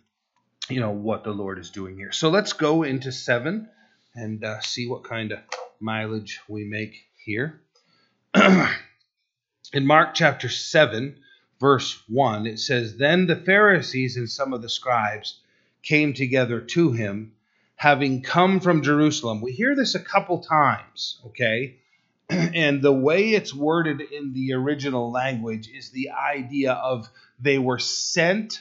[0.72, 2.12] you know what the Lord is doing here.
[2.12, 3.68] So let's go into seven
[4.14, 5.40] and uh, see what kind of
[5.80, 7.60] mileage we make here.
[8.34, 11.16] In Mark chapter 7,
[11.60, 15.40] verse 1, it says, Then the Pharisees and some of the scribes
[15.82, 17.32] came together to him,
[17.76, 19.40] having come from Jerusalem.
[19.42, 21.76] We hear this a couple times, okay?
[22.30, 27.78] and the way it's worded in the original language is the idea of they were
[27.78, 28.58] sent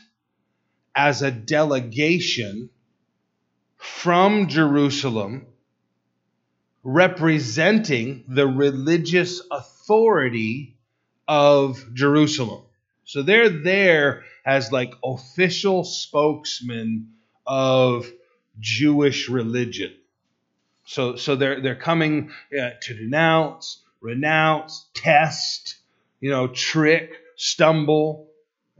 [0.96, 2.70] as a delegation
[3.78, 5.48] from Jerusalem
[6.84, 10.76] representing the religious authority
[11.28, 12.64] of Jerusalem.
[13.06, 17.14] So they're there as like official spokesmen
[17.46, 18.12] of
[18.60, 19.94] Jewish religion.
[20.86, 25.78] So, so they're, they're coming uh, to denounce, renounce, test,
[26.20, 28.31] you know, trick, stumble,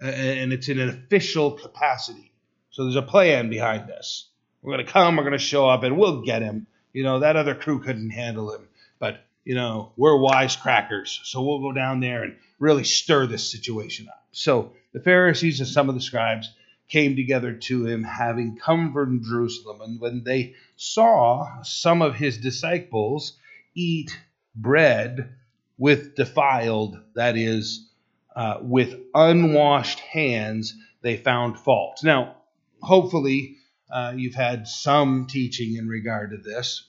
[0.02, 2.32] and it's in an official capacity.
[2.72, 4.28] So there's a plan behind this.
[4.62, 6.68] We're going to come, we're going to show up, and we'll get him.
[6.94, 8.68] You know, that other crew couldn't handle him.
[9.00, 11.20] But, you know, we're wisecrackers.
[11.24, 14.24] So we'll go down there and really stir this situation up.
[14.32, 16.52] So the Pharisees and some of the scribes
[16.90, 19.82] came together to him, having come from Jerusalem.
[19.82, 23.38] And when they saw some of his disciples
[23.74, 24.12] eat
[24.56, 25.34] bread
[25.78, 27.88] with defiled, that is,
[28.36, 32.00] uh, with unwashed hands, they found fault.
[32.04, 32.38] Now,
[32.82, 33.58] hopefully,
[33.92, 36.86] uh, you've had some teaching in regard to this.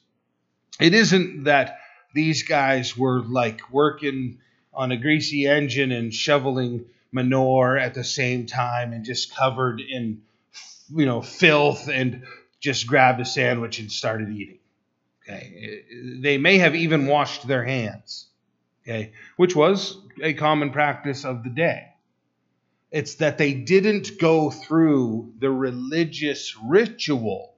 [0.80, 1.78] It isn't that
[2.14, 4.38] these guys were like working
[4.72, 10.22] on a greasy engine and shoveling manure at the same time and just covered in
[10.94, 12.24] you know filth and
[12.60, 14.58] just grabbed a sandwich and started eating
[15.22, 15.84] okay
[16.20, 18.28] they may have even washed their hands
[18.82, 21.88] okay, which was a common practice of the day.
[22.90, 27.54] It's that they didn't go through the religious ritual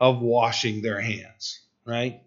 [0.00, 2.22] of washing their hands, right?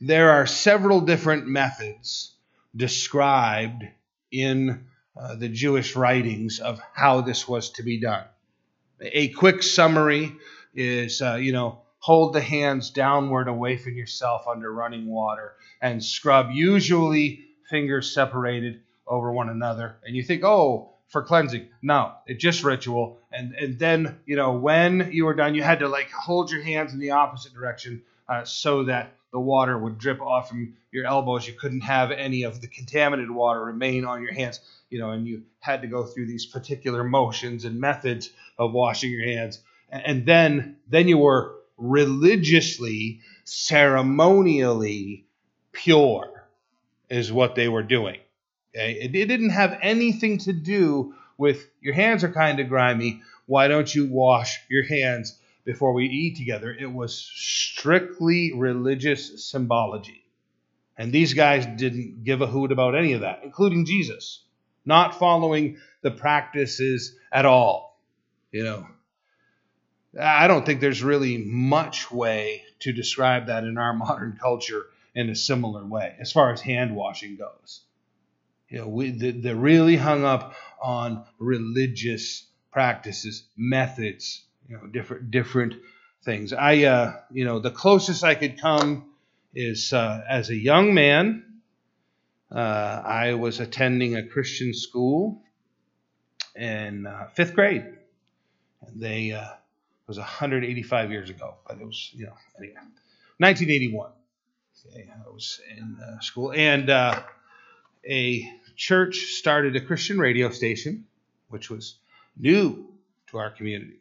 [0.00, 2.32] There are several different methods
[2.74, 3.84] described
[4.30, 4.86] in
[5.16, 8.24] uh, the Jewish writings of how this was to be done.
[9.00, 10.32] A quick summary
[10.74, 16.02] is, uh, you know, hold the hands downward away from yourself under running water and
[16.02, 19.96] scrub, usually fingers separated over one another.
[20.04, 21.68] And you think, oh, for cleansing.
[21.82, 23.18] No, it's just ritual.
[23.32, 26.62] And and then you know when you were done, you had to like hold your
[26.62, 31.06] hands in the opposite direction uh, so that the water would drip off from your
[31.06, 31.46] elbows.
[31.46, 34.60] You couldn't have any of the contaminated water remain on your hands.
[34.90, 39.10] You know, and you had to go through these particular motions and methods of washing
[39.10, 39.60] your hands.
[39.90, 45.24] And then then you were religiously, ceremonially
[45.72, 46.37] pure,
[47.10, 48.20] is what they were doing.
[48.72, 53.22] It, it didn't have anything to do with your hands are kind of grimy.
[53.46, 56.72] Why don't you wash your hands before we eat together?
[56.72, 60.24] It was strictly religious symbology.
[60.98, 64.42] And these guys didn't give a hoot about any of that, including Jesus,
[64.84, 68.00] not following the practices at all.
[68.50, 68.86] You know,
[70.20, 74.86] I don't think there's really much way to describe that in our modern culture
[75.18, 77.80] in a similar way as far as hand washing goes.
[78.68, 85.74] You know, we, they're really hung up on religious practices, methods, you know, different different
[86.22, 86.52] things.
[86.52, 89.10] I, uh, you know, the closest I could come
[89.54, 91.44] is uh, as a young man.
[92.54, 95.42] Uh, I was attending a Christian school
[96.54, 97.86] in uh, fifth grade,
[98.94, 102.74] they uh, it was 185 years ago, but it was you know anyway,
[103.38, 104.10] 1981.
[104.86, 106.88] Okay, I was in uh, school, and
[108.08, 111.06] a church started a Christian radio station,
[111.48, 111.96] which was
[112.36, 112.86] new
[113.28, 113.98] to our community,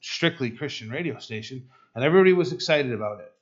[0.00, 3.32] strictly Christian radio station, and everybody was excited about it.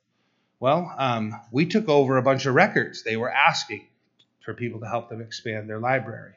[0.59, 3.03] Well, um, we took over a bunch of records.
[3.03, 3.87] They were asking
[4.41, 6.33] for people to help them expand their library.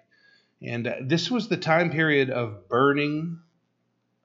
[0.60, 3.40] And uh, this was the time period of burning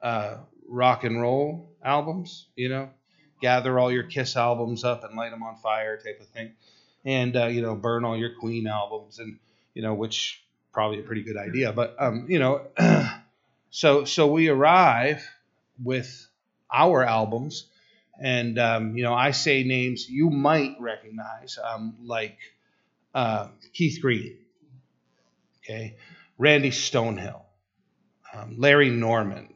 [0.00, 0.36] uh,
[0.68, 2.90] rock and roll albums, you know,
[3.40, 6.52] gather all your Kiss albums up and light them on fire type of thing.
[7.04, 9.18] And, uh, you know, burn all your Queen albums.
[9.18, 9.38] And
[9.78, 11.72] you know, which probably a pretty good idea.
[11.72, 12.66] But um, you know,
[13.70, 15.24] so so we arrive
[15.80, 16.28] with
[16.74, 17.68] our albums,
[18.20, 22.38] and um, you know, I say names you might recognize, um, like
[23.14, 24.36] uh, Keith Green,
[25.62, 25.94] okay,
[26.38, 27.42] Randy Stonehill,
[28.34, 29.54] um, Larry Norman,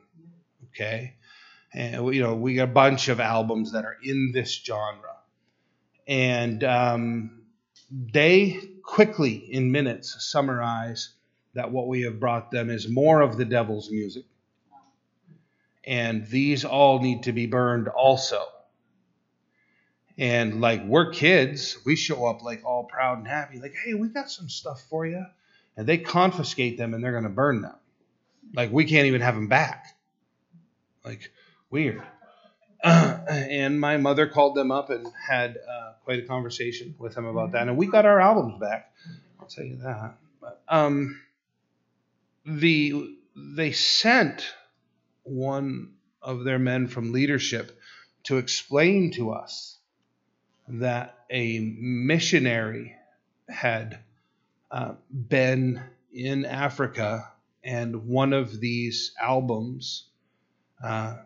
[0.69, 1.15] okay,
[1.75, 5.17] and you know, we got a bunch of albums that are in this genre,
[6.07, 7.43] and um,
[7.91, 11.15] they quickly, in minutes, summarize
[11.55, 14.25] that what we have brought them is more of the devil's music.
[15.85, 18.43] And these all need to be burned also.
[20.19, 24.09] And like we're kids, we show up like all proud and happy, like, hey, we
[24.09, 25.25] got some stuff for you.
[25.77, 27.75] And they confiscate them and they're going to burn them.
[28.55, 29.97] Like we can't even have them back.
[31.05, 31.33] Like,
[31.73, 32.03] weird.
[32.85, 37.25] Uh, and my mother called them up and had uh, quite a conversation with them
[37.25, 37.67] about that.
[37.67, 38.93] And we got our albums back.
[39.41, 40.15] I'll tell you that.
[40.41, 41.21] But um,
[42.45, 44.45] the they sent
[45.23, 47.77] one of their men from leadership
[48.25, 49.79] to explain to us
[50.69, 52.95] that a missionary
[53.49, 53.99] had
[54.71, 57.33] uh, been in Africa
[57.65, 60.05] and one of these albums
[60.83, 61.17] uh,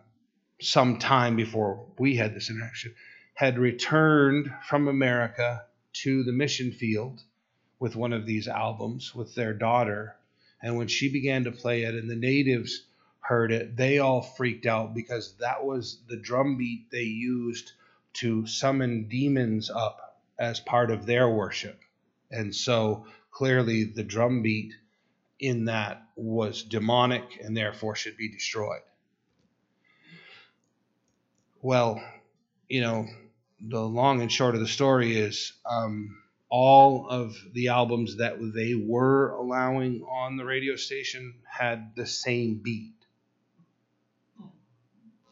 [0.60, 2.94] some time before we had this interaction,
[3.34, 7.22] had returned from America to the mission field
[7.78, 10.16] with one of these albums with their daughter.
[10.62, 12.86] And when she began to play it and the natives
[13.20, 17.72] heard it, they all freaked out because that was the drum beat they used
[18.14, 21.78] to summon demons up as part of their worship.
[22.30, 24.74] And so clearly the drum beat
[25.38, 28.80] in that was demonic and therefore should be destroyed.
[31.66, 32.00] Well,
[32.68, 33.08] you know,
[33.60, 36.16] the long and short of the story is um,
[36.48, 42.60] all of the albums that they were allowing on the radio station had the same
[42.62, 42.94] beat.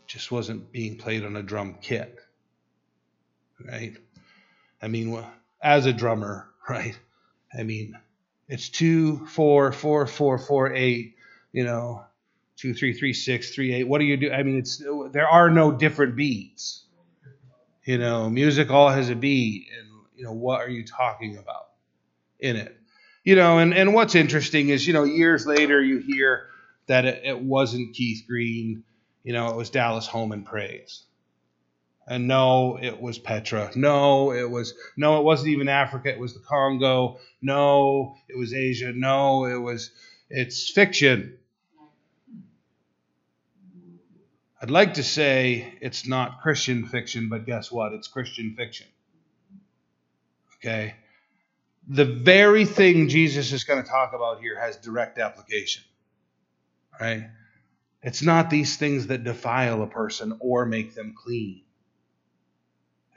[0.09, 2.19] Just wasn't being played on a drum kit,
[3.65, 3.97] right?
[4.83, 5.17] I mean,
[5.63, 6.99] as a drummer, right?
[7.57, 7.97] I mean,
[8.49, 11.15] it's two, four, four, four, four, eight.
[11.53, 12.05] You know,
[12.57, 13.85] two, three, three, six, three, eight.
[13.85, 14.31] What do you do?
[14.33, 14.83] I mean, it's
[15.13, 16.85] there are no different beats.
[17.85, 21.69] You know, music all has a beat, and you know what are you talking about
[22.41, 22.77] in it?
[23.25, 26.47] You know, and and what's interesting is you know years later you hear
[26.87, 28.85] that it, it wasn't Keith Green,
[29.23, 31.05] you know, it was Dallas Holm and Praise.
[32.07, 33.71] And no, it was Petra.
[33.75, 36.11] No, it was no, it wasn't even Africa.
[36.11, 37.19] It was the Congo.
[37.41, 38.93] No, it was Asia.
[38.95, 39.91] No, it was
[40.29, 41.39] it's fiction.
[44.65, 47.93] I'd like to say it's not Christian fiction, but guess what?
[47.93, 48.87] It's Christian fiction.
[50.57, 50.95] Okay?
[51.87, 55.83] The very thing Jesus is going to talk about here has direct application.
[56.99, 57.29] Right?
[58.03, 61.61] It's not these things that defile a person or make them clean.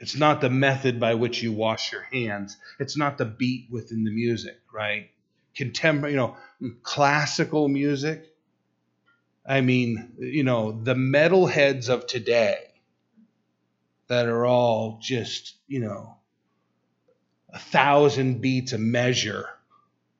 [0.00, 2.58] It's not the method by which you wash your hands.
[2.78, 5.08] It's not the beat within the music, right?
[5.56, 6.36] Contemporary, you know,
[6.82, 8.27] classical music.
[9.48, 12.58] I mean, you know, the metalheads of today
[14.08, 16.16] that are all just, you know,
[17.52, 19.48] a thousand beats a measure,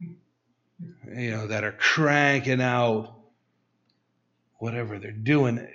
[0.00, 3.14] you know, that are cranking out
[4.58, 5.68] whatever they're doing.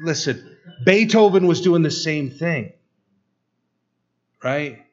[0.00, 2.72] Listen, Beethoven was doing the same thing
[4.42, 4.84] right?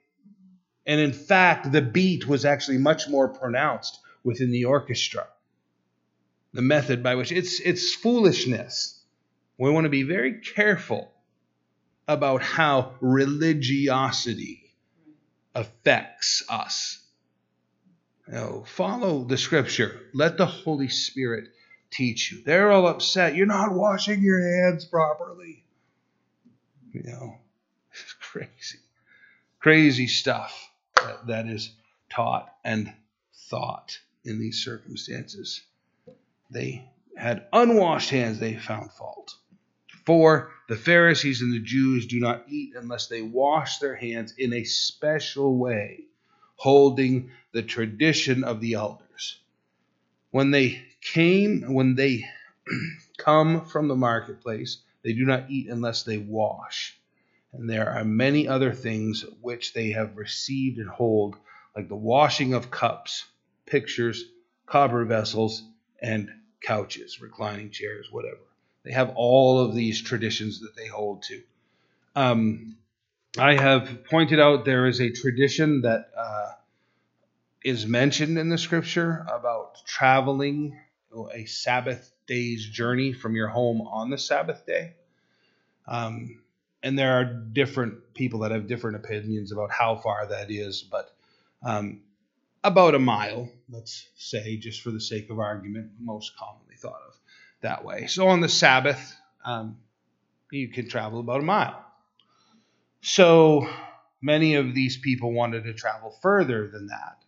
[0.85, 5.27] And in fact, the beat was actually much more pronounced within the orchestra.
[6.53, 8.99] The method by which it's it's foolishness.
[9.57, 11.11] We want to be very careful
[12.07, 14.73] about how religiosity
[15.53, 17.03] affects us.
[18.27, 20.01] Know, follow the scripture.
[20.13, 21.49] Let the Holy Spirit
[21.91, 22.43] teach you.
[22.43, 23.35] They're all upset.
[23.35, 25.63] You're not washing your hands properly.
[26.91, 27.37] You know,
[27.91, 28.79] it's crazy
[29.67, 31.71] crazy stuff that, that is
[32.09, 32.93] taught and
[33.49, 35.61] thought in these circumstances.
[36.49, 39.35] They had unwashed hands, they found fault.
[40.05, 44.53] For the Pharisees and the Jews do not eat unless they wash their hands in
[44.53, 46.05] a special way,
[46.55, 49.39] holding the tradition of the elders.
[50.31, 52.23] When they came, when they
[53.17, 56.97] come from the marketplace, they do not eat unless they wash
[57.53, 61.35] and there are many other things which they have received and hold,
[61.75, 63.25] like the washing of cups,
[63.65, 64.23] pictures,
[64.65, 65.63] copper vessels,
[66.01, 66.29] and
[66.61, 68.39] couches, reclining chairs, whatever.
[68.83, 71.41] They have all of these traditions that they hold to.
[72.15, 72.77] Um,
[73.37, 76.51] I have pointed out there is a tradition that uh,
[77.63, 80.79] is mentioned in the scripture about traveling
[81.33, 84.93] a Sabbath day's journey from your home on the Sabbath day.
[85.87, 86.41] Um,
[86.83, 91.13] and there are different people that have different opinions about how far that is, but
[91.63, 92.01] um,
[92.63, 97.13] about a mile, let's say, just for the sake of argument, most commonly thought of
[97.61, 98.07] that way.
[98.07, 99.77] So on the Sabbath, um,
[100.51, 101.83] you can travel about a mile.
[103.01, 103.67] So
[104.21, 107.23] many of these people wanted to travel further than that.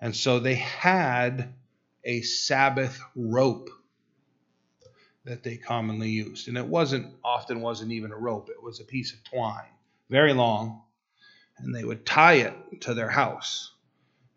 [0.00, 1.54] And so they had
[2.04, 3.70] a Sabbath rope
[5.24, 6.48] that they commonly used.
[6.48, 9.68] And it wasn't often wasn't even a rope, it was a piece of twine,
[10.08, 10.82] very long,
[11.58, 13.72] and they would tie it to their house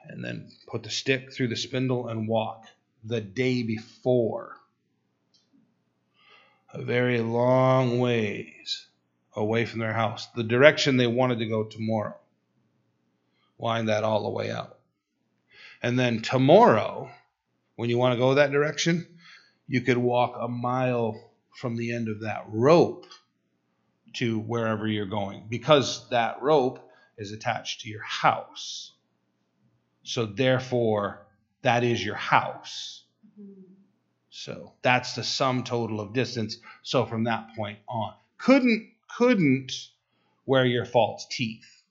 [0.06, 2.66] and then put the stick through the spindle and walk
[3.04, 4.58] the day before.
[6.74, 8.88] A very long ways
[9.36, 12.16] away from their house, the direction they wanted to go tomorrow.
[13.58, 14.78] Wind that all the way out.
[15.82, 17.10] And then tomorrow,
[17.76, 19.08] when you want to go that direction,
[19.68, 23.06] you could walk a mile from the end of that rope
[24.14, 28.94] to wherever you're going because that rope is attached to your house.
[30.04, 31.26] So, therefore,
[31.62, 33.04] that is your house.
[34.30, 36.58] So, that's the sum total of distance.
[36.82, 39.72] So, from that point on, couldn't couldn't
[40.46, 41.84] wear your false teeth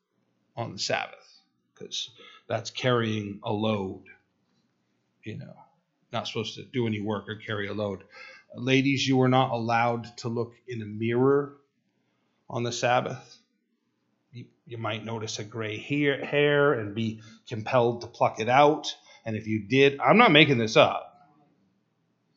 [0.57, 1.41] on the Sabbath
[1.75, 2.11] because
[2.49, 4.05] that's carrying a load,
[5.23, 5.55] you know
[6.13, 8.05] not supposed to do any work or carry a load.
[8.55, 11.57] Ladies, you were not allowed to look in a mirror
[12.51, 13.39] on the Sabbath.
[14.73, 18.95] You, you might notice a gray hair, hair and be compelled to pluck it out.
[19.25, 21.09] And if you did, I'm not making this up.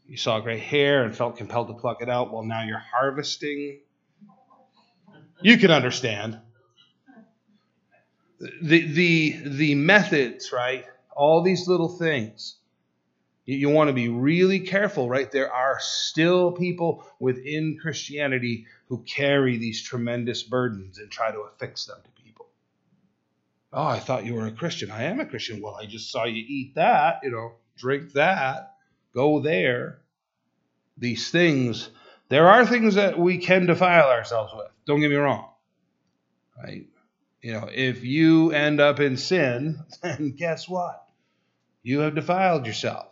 [0.07, 2.31] You saw gray hair and felt compelled to pluck it out.
[2.31, 3.79] Well, now you're harvesting.
[5.41, 6.39] You can understand.
[8.61, 10.86] The, the, the methods, right?
[11.15, 12.57] All these little things
[13.45, 15.31] you, want to be really careful, right?
[15.31, 21.86] There are still people within Christianity who carry these tremendous burdens and try to affix
[21.86, 22.14] them to.
[23.76, 24.89] Oh, I thought you were a Christian.
[24.89, 25.61] I am a Christian.
[25.61, 28.76] Well, I just saw you eat that, you know, drink that,
[29.13, 29.99] go there.
[30.97, 31.89] These things,
[32.30, 34.67] there are things that we can defile ourselves with.
[34.88, 35.49] Don't get me wrong.
[36.57, 36.88] Right?
[37.41, 41.05] You know, if you end up in sin, then guess what?
[41.84, 43.11] You have defiled yourself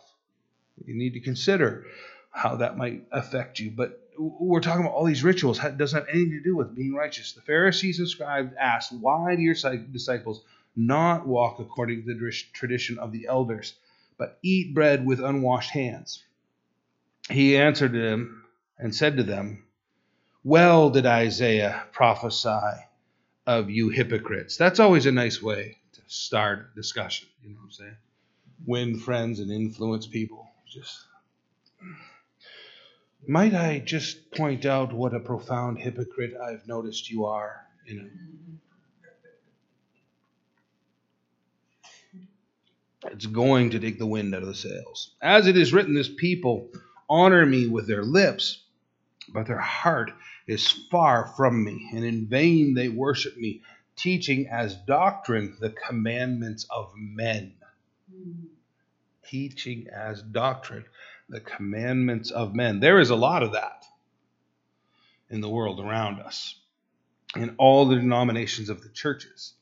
[0.84, 1.86] you need to consider.
[2.30, 3.70] how that might affect you.
[3.70, 5.62] But we're talking about all these rituals.
[5.62, 7.32] It doesn't have anything to do with being righteous.
[7.32, 10.42] The Pharisees and scribes asked, Why do your disciples
[10.76, 13.74] not walk according to the tradition of the elders,
[14.18, 16.22] but eat bread with unwashed hands?
[17.30, 18.44] He answered them
[18.78, 19.64] and said to them,
[20.42, 22.80] Well did Isaiah prophesy
[23.46, 24.56] of you hypocrites.
[24.56, 27.96] That's always a nice way to start a discussion, you know what I'm saying?
[28.66, 30.48] Win friends and influence people.
[30.66, 31.06] Just
[33.26, 37.66] might I just point out what a profound hypocrite I've noticed you are?
[37.86, 38.08] You know.
[43.12, 45.14] It's going to take the wind out of the sails.
[45.20, 46.70] As it is written, this people
[47.08, 48.64] honor me with their lips,
[49.28, 50.10] but their heart
[50.46, 53.62] is far from me, and in vain they worship me,
[53.96, 57.54] teaching as doctrine the commandments of men.
[59.26, 60.84] Teaching as doctrine
[61.28, 62.80] the commandments of men.
[62.80, 63.84] There is a lot of that
[65.30, 66.58] in the world around us,
[67.34, 69.54] in all the denominations of the churches.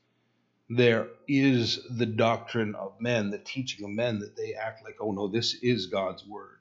[0.75, 5.13] There is the doctrine of men, the teaching of men, that they act like, oh
[5.13, 6.61] no, this is God's word.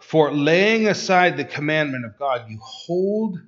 [0.00, 3.38] For laying aside the commandment of God, you hold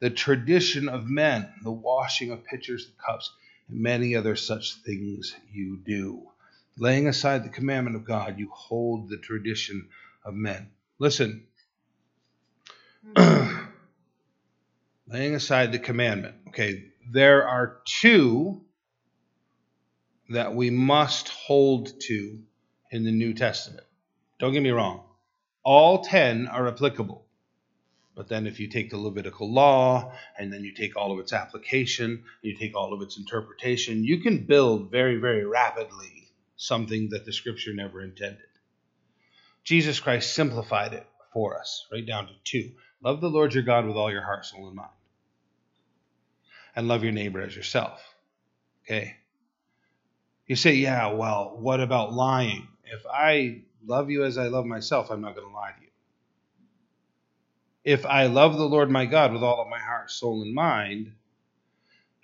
[0.00, 3.30] the tradition of men, the washing of pitchers and cups,
[3.68, 6.22] and many other such things you do.
[6.78, 9.88] Laying aside the commandment of God, you hold the tradition
[10.24, 10.70] of men.
[10.98, 11.46] Listen,
[15.14, 16.34] laying aside the commandment.
[16.48, 18.62] Okay, there are two
[20.30, 22.40] that we must hold to
[22.90, 23.86] in the New Testament.
[24.40, 25.04] Don't get me wrong,
[25.62, 27.24] all 10 are applicable.
[28.16, 31.32] But then, if you take the Levitical law and then you take all of its
[31.32, 37.24] application, you take all of its interpretation, you can build very, very rapidly something that
[37.24, 38.46] the scripture never intended.
[39.62, 42.72] Jesus Christ simplified it for us, right down to two.
[43.02, 44.90] Love the Lord your God with all your heart, soul, and mind.
[46.76, 48.02] And love your neighbor as yourself.
[48.84, 49.16] Okay?
[50.46, 52.68] You say, yeah, well, what about lying?
[52.84, 55.88] If I love you as I love myself, I'm not going to lie to you.
[57.84, 61.12] If I love the Lord my God with all of my heart, soul, and mind,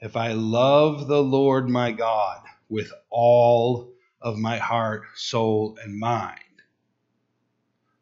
[0.00, 3.92] if I love the Lord my God with all
[4.22, 6.38] of my heart, soul, and mind.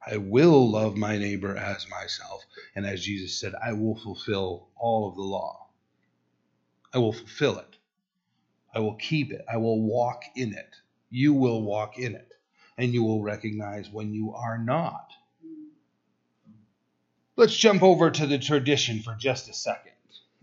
[0.07, 2.44] I will love my neighbor as myself.
[2.74, 5.67] And as Jesus said, I will fulfill all of the law.
[6.93, 7.76] I will fulfill it.
[8.74, 9.45] I will keep it.
[9.51, 10.74] I will walk in it.
[11.11, 12.32] You will walk in it.
[12.76, 15.12] And you will recognize when you are not.
[17.36, 19.93] Let's jump over to the tradition for just a second.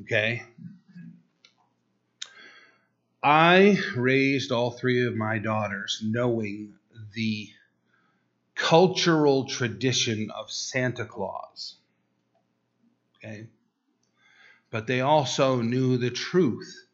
[0.02, 0.44] Okay?
[3.24, 6.76] I raised all three of my daughters knowing
[7.14, 7.50] the
[8.54, 11.76] cultural tradition of Santa Claus.
[13.18, 13.48] Okay?
[14.76, 16.90] But they also knew the truth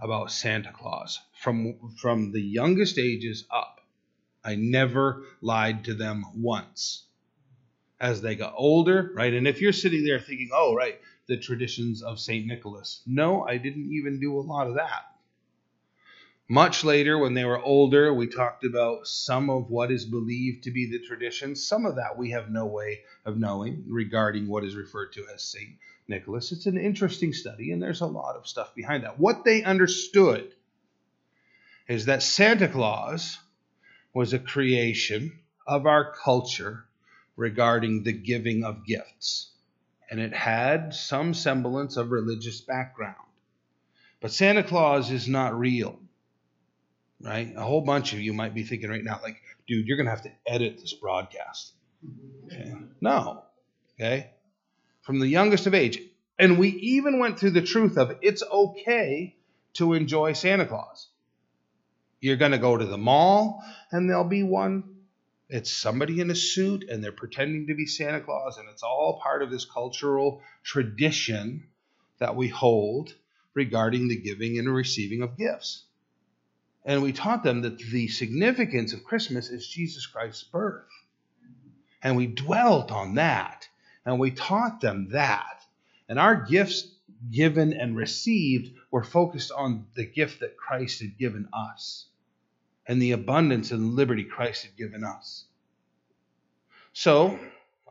[0.00, 3.80] about Santa Claus from, from the youngest ages up.
[4.44, 7.08] I never lied to them once.
[7.98, 9.34] As they got older, right?
[9.34, 12.46] And if you're sitting there thinking, oh, right, the traditions of St.
[12.46, 13.02] Nicholas.
[13.04, 15.02] No, I didn't even do a lot of that.
[16.48, 20.70] Much later, when they were older, we talked about some of what is believed to
[20.70, 21.56] be the tradition.
[21.56, 25.42] Some of that we have no way of knowing regarding what is referred to as
[25.42, 25.70] St.
[26.08, 26.52] Nicholas.
[26.52, 29.18] It's an interesting study, and there's a lot of stuff behind that.
[29.18, 30.54] What they understood
[31.88, 33.38] is that Santa Claus
[34.12, 36.84] was a creation of our culture
[37.36, 39.50] regarding the giving of gifts,
[40.10, 43.16] and it had some semblance of religious background.
[44.20, 45.98] But Santa Claus is not real
[47.24, 47.52] right?
[47.56, 50.10] A whole bunch of you might be thinking right now, like, dude, you're going to
[50.10, 51.72] have to edit this broadcast.
[52.46, 52.74] Okay.
[53.00, 53.44] No.
[53.98, 54.30] Okay.
[55.04, 56.00] From the youngest of age.
[56.38, 59.36] And we even went through the truth of it's okay
[59.74, 61.08] to enjoy Santa Claus.
[62.20, 64.82] You're going to go to the mall and there'll be one.
[65.48, 69.20] It's somebody in a suit and they're pretending to be Santa Claus, and it's all
[69.22, 71.68] part of this cultural tradition
[72.18, 73.14] that we hold
[73.52, 75.84] regarding the giving and receiving of gifts.
[76.84, 80.88] And we taught them that the significance of Christmas is Jesus Christ's birth.
[82.02, 83.68] And we dwelt on that.
[84.04, 85.64] And we taught them that.
[86.08, 86.88] And our gifts
[87.30, 92.06] given and received were focused on the gift that Christ had given us
[92.86, 95.44] and the abundance and liberty Christ had given us.
[96.92, 97.38] So,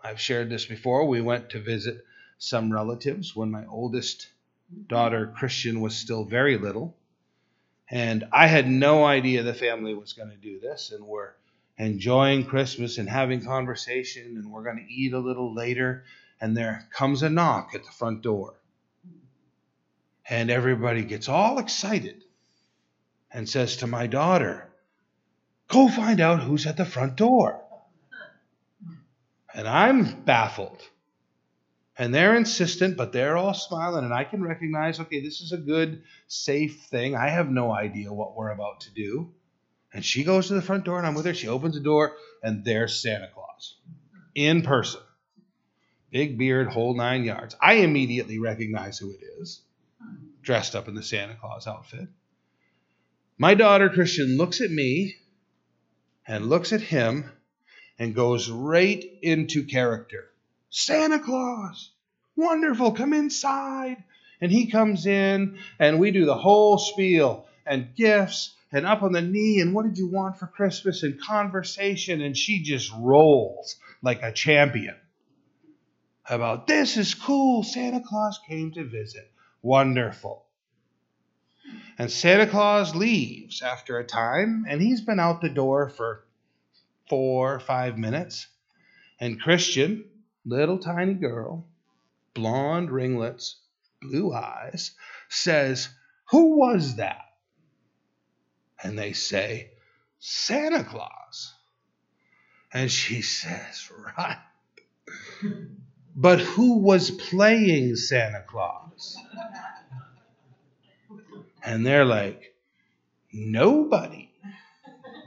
[0.03, 1.07] I've shared this before.
[1.07, 2.05] We went to visit
[2.37, 4.27] some relatives when my oldest
[4.87, 6.95] daughter, Christian, was still very little.
[7.89, 11.33] And I had no idea the family was going to do this, and we're
[11.77, 16.03] enjoying Christmas and having conversation, and we're going to eat a little later.
[16.39, 18.55] And there comes a knock at the front door.
[20.29, 22.23] And everybody gets all excited
[23.31, 24.69] and says to my daughter,
[25.67, 27.61] Go find out who's at the front door.
[29.53, 30.81] And I'm baffled.
[31.97, 35.57] And they're insistent, but they're all smiling, and I can recognize okay, this is a
[35.57, 37.15] good, safe thing.
[37.15, 39.31] I have no idea what we're about to do.
[39.93, 41.33] And she goes to the front door, and I'm with her.
[41.33, 43.77] She opens the door, and there's Santa Claus
[44.33, 45.01] in person.
[46.11, 47.55] Big beard, whole nine yards.
[47.61, 49.61] I immediately recognize who it is,
[50.41, 52.07] dressed up in the Santa Claus outfit.
[53.37, 55.15] My daughter, Christian, looks at me
[56.27, 57.31] and looks at him
[57.99, 60.29] and goes right into character.
[60.69, 61.91] Santa Claus,
[62.35, 64.03] wonderful, come inside.
[64.41, 69.11] And he comes in, and we do the whole spiel and gifts and up on
[69.11, 72.21] the knee and what did you want for Christmas and conversation.
[72.21, 74.95] And she just rolls like a champion
[76.27, 77.63] about this is cool.
[77.63, 79.31] Santa Claus came to visit.
[79.61, 80.43] Wonderful.
[81.97, 86.25] And Santa Claus leaves after a time, and he's been out the door for
[87.07, 88.47] four, or five minutes.
[89.19, 90.05] And Christian,
[90.43, 91.65] little tiny girl,
[92.33, 93.57] blonde ringlets,
[94.01, 94.91] blue eyes,
[95.29, 95.89] says,
[96.31, 97.21] Who was that?
[98.83, 99.71] And they say,
[100.19, 101.53] Santa Claus.
[102.71, 104.37] And she says, Right.
[106.15, 109.17] But who was playing Santa Claus?
[111.63, 112.53] And they're like,
[113.31, 114.29] Nobody.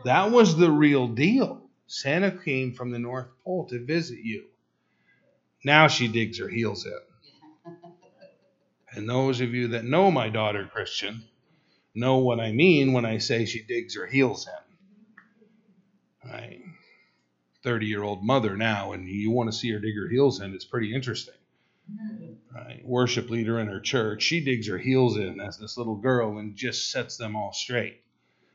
[0.05, 1.63] That was the real deal.
[1.89, 4.45] Santa came from the North Pole to visit you.
[5.65, 7.73] Now she digs her heels in.
[8.93, 11.25] And those of you that know my daughter Christian
[11.97, 16.31] know what I mean when I say she digs her heels in.
[16.31, 16.61] Right?
[17.63, 20.55] 30 year old mother now, and you want to see her dig her heels in,
[20.55, 21.35] it's pretty interesting.
[22.55, 22.81] Right?
[22.85, 26.55] Worship leader in her church, she digs her heels in as this little girl and
[26.55, 28.01] just sets them all straight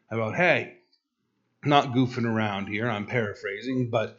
[0.09, 0.77] about, hey,
[1.63, 4.17] not goofing around here, I'm paraphrasing, but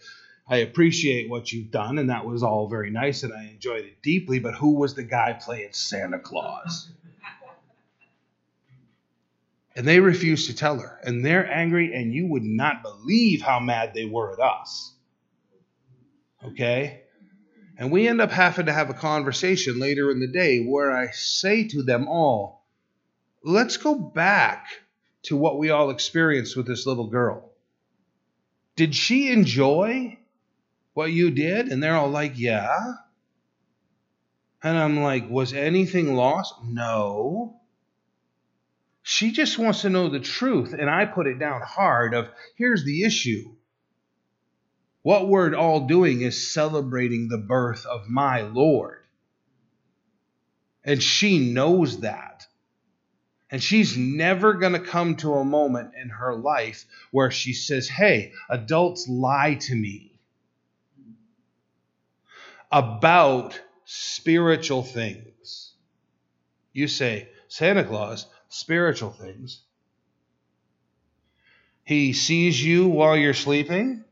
[0.49, 4.03] I appreciate what you've done, and that was all very nice, and I enjoyed it
[4.03, 4.39] deeply.
[4.39, 6.91] But who was the guy playing Santa Claus?
[9.75, 13.59] And they refused to tell her, and they're angry, and you would not believe how
[13.59, 14.93] mad they were at us.
[16.45, 17.03] Okay?
[17.79, 21.11] And we end up having to have a conversation later in the day where I
[21.13, 22.65] say to them all,
[23.43, 24.67] let's go back
[25.25, 27.51] to what we all experienced with this little girl.
[28.77, 30.19] Did she enjoy
[30.95, 31.69] what you did?
[31.69, 32.95] And they're all like, Yeah.
[34.63, 36.55] And I'm like, Was anything lost?
[36.65, 37.61] No.
[39.03, 40.73] She just wants to know the truth.
[40.73, 43.55] And I put it down hard of here's the issue.
[45.03, 49.01] What we're all doing is celebrating the birth of my Lord.
[50.85, 52.47] And she knows that.
[53.51, 57.89] And she's never going to come to a moment in her life where she says,
[57.89, 60.15] Hey, adults lie to me
[62.71, 65.75] about spiritual things.
[66.73, 69.63] You say, Santa Claus, spiritual things.
[71.85, 74.05] He sees you while you're sleeping.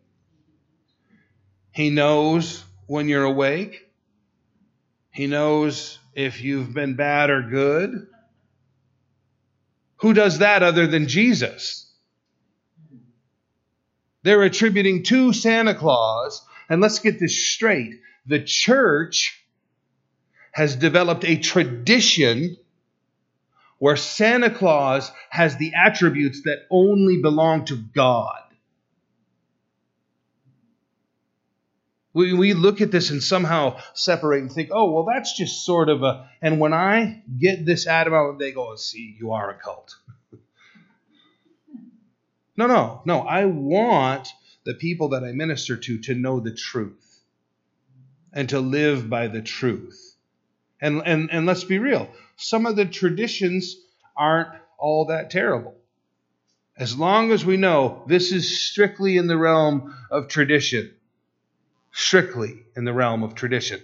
[1.73, 3.87] He knows when you're awake.
[5.13, 8.07] He knows if you've been bad or good.
[9.97, 11.93] Who does that other than Jesus?
[14.23, 18.01] They're attributing to Santa Claus, and let's get this straight.
[18.27, 19.45] The church
[20.53, 22.57] has developed a tradition
[23.81, 28.43] where Santa Claus has the attributes that only belong to God.
[32.13, 35.89] We, we look at this and somehow separate and think, oh, well, that's just sort
[35.89, 36.29] of a.
[36.43, 39.97] And when I get this out of they go, oh, see, you are a cult.
[42.57, 43.21] no, no, no.
[43.21, 44.29] I want
[44.65, 47.21] the people that I minister to to know the truth
[48.33, 50.17] and to live by the truth.
[50.83, 52.11] And, and, and let's be real,
[52.41, 53.77] some of the traditions
[54.17, 55.75] aren't all that terrible.
[56.77, 60.95] As long as we know this is strictly in the realm of tradition
[61.93, 63.81] strictly in the realm of tradition.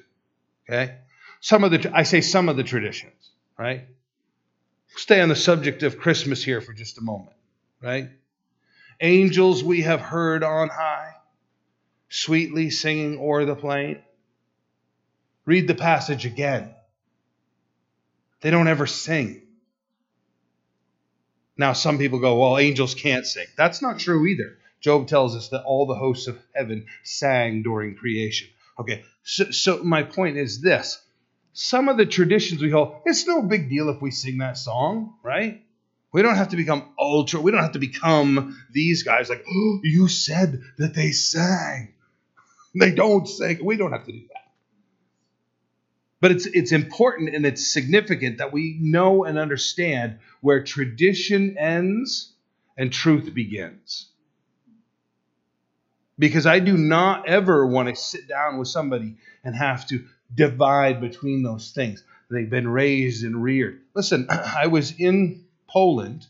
[0.68, 0.96] Okay?
[1.40, 3.84] Some of the I say some of the traditions, right?
[4.96, 7.36] Stay on the subject of Christmas here for just a moment,
[7.82, 8.08] right?
[9.00, 11.12] Angels we have heard on high,
[12.08, 14.02] sweetly singing o'er the plain.
[15.44, 16.74] Read the passage again.
[18.40, 19.42] They don't ever sing.
[21.56, 23.46] Now, some people go, well, angels can't sing.
[23.56, 24.58] That's not true either.
[24.80, 28.48] Job tells us that all the hosts of heaven sang during creation.
[28.78, 31.00] Okay, so, so my point is this
[31.54, 35.14] some of the traditions we hold, it's no big deal if we sing that song,
[35.22, 35.62] right?
[36.12, 39.80] We don't have to become ultra, we don't have to become these guys like, oh,
[39.84, 41.94] you said that they sang.
[42.78, 43.64] They don't sing.
[43.64, 44.35] We don't have to do that.
[46.20, 52.32] But it's it's important and it's significant that we know and understand where tradition ends
[52.76, 54.06] and truth begins.
[56.18, 60.04] Because I do not ever want to sit down with somebody and have to
[60.34, 62.02] divide between those things.
[62.30, 63.82] They've been raised and reared.
[63.94, 66.26] Listen, I was in Poland,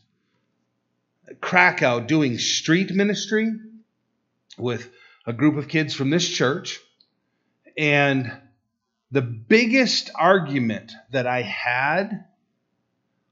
[1.39, 3.51] Krakow, doing street ministry
[4.57, 4.89] with
[5.25, 6.79] a group of kids from this church.
[7.77, 8.31] And
[9.11, 12.25] the biggest argument that I had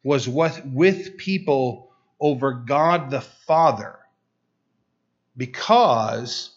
[0.04, 4.00] was what with people over God the Father
[5.36, 6.52] because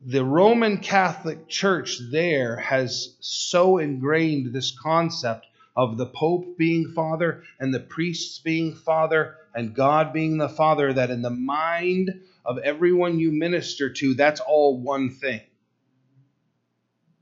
[0.00, 5.46] the Roman Catholic Church there has so ingrained this concept
[5.76, 10.92] of the Pope being Father and the priests being Father and God being the Father
[10.92, 15.40] that in the mind of everyone you minister to, that's all one thing.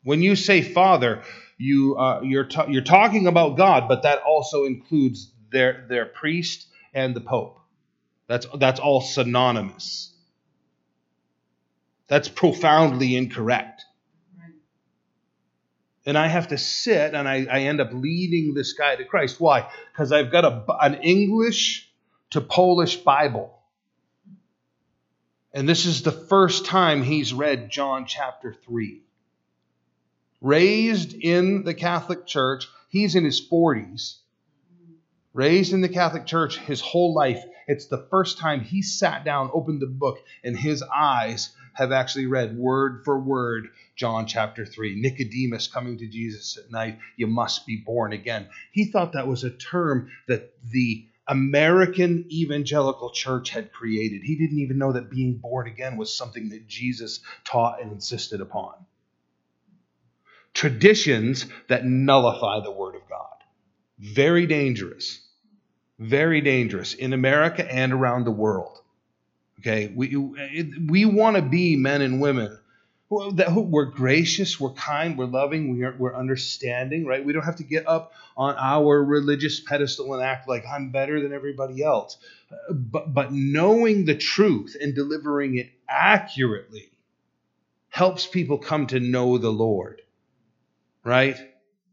[0.07, 1.25] When you say Father,
[1.59, 6.69] you uh, you're ta- you're talking about God, but that also includes their their priest
[6.95, 7.59] and the Pope.
[8.29, 10.15] That's that's all synonymous.
[12.07, 13.83] That's profoundly incorrect.
[16.07, 19.41] And I have to sit and I, I end up leading this guy to Christ.
[19.41, 19.69] Why?
[19.93, 21.91] Because I've got a, an English
[22.31, 23.59] to Polish Bible.
[25.53, 29.03] And this is the first time he's read John chapter 3.
[30.41, 34.18] Raised in the Catholic Church, he's in his 40s.
[35.32, 37.43] Raised in the Catholic Church his whole life.
[37.66, 42.26] It's the first time he sat down, opened the book, and his eyes have actually
[42.26, 45.01] read word for word John chapter 3.
[45.01, 48.49] Nicodemus coming to Jesus at night, you must be born again.
[48.72, 54.22] He thought that was a term that the American evangelical church had created.
[54.22, 58.41] He didn't even know that being born again was something that Jesus taught and insisted
[58.41, 58.74] upon.
[60.57, 63.37] Traditions that nullify the Word of God.
[63.99, 65.21] Very dangerous.
[65.99, 68.81] Very dangerous in America and around the world.
[69.61, 72.59] Okay, we we want to be men and women
[73.35, 77.23] that we're gracious, we're kind, we're loving, we're, we're understanding, right?
[77.23, 81.21] We don't have to get up on our religious pedestal and act like I'm better
[81.21, 82.17] than everybody else.
[82.71, 86.91] But but knowing the truth and delivering it accurately
[87.91, 90.01] helps people come to know the Lord.
[91.07, 91.39] Right?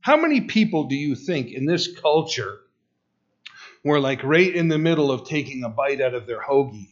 [0.02, 2.58] How many people do you think in this culture
[3.84, 6.90] were like right in the middle of taking a bite out of their hoagie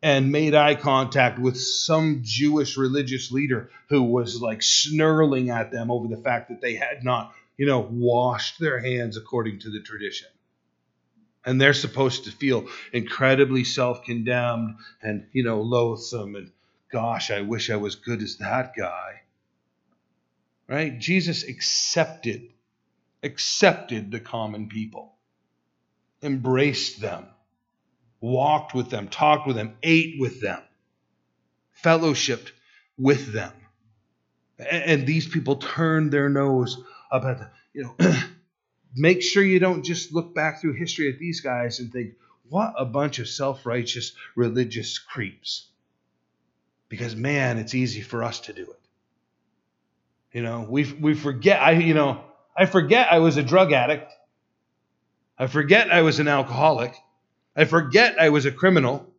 [0.00, 5.90] and made eye contact with some Jewish religious leader who was like snarling at them
[5.90, 9.80] over the fact that they had not, you know, washed their hands according to the
[9.80, 10.28] tradition.
[11.44, 16.52] And they're supposed to feel incredibly self condemned and, you know, loathsome and,
[16.92, 19.22] gosh, I wish I was good as that guy.
[20.68, 20.98] Right?
[20.98, 22.48] Jesus accepted,
[23.22, 25.14] accepted the common people,
[26.22, 27.26] embraced them
[28.20, 30.60] walked with them, talked with them, ate with them,
[31.82, 32.50] fellowshipped
[32.98, 33.52] with them.
[34.58, 37.50] And, these people turned their nose up at them.
[37.74, 38.14] you know,
[38.96, 42.14] make sure you don't just look back through history at these guys and think,
[42.48, 45.66] what a bunch of self righteous religious creeps.
[46.88, 48.80] Because, man, it's easy for us to do it.
[50.36, 52.22] You know, we, we forget, I, you know,
[52.54, 54.12] I forget I was a drug addict.
[55.38, 56.94] I forget I was an alcoholic.
[57.56, 59.10] I forget I was a criminal.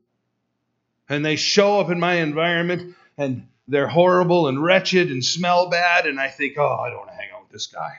[1.10, 6.06] And they show up in my environment and they're horrible and wretched and smell bad.
[6.06, 7.94] And I think, oh, I don't want to hang out with this guy.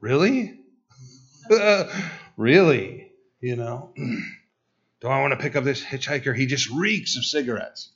[0.00, 0.60] Really?
[2.36, 3.10] really?
[3.40, 3.90] You know?
[5.00, 6.36] Do I want to pick up this hitchhiker?
[6.36, 7.88] He just reeks of cigarettes.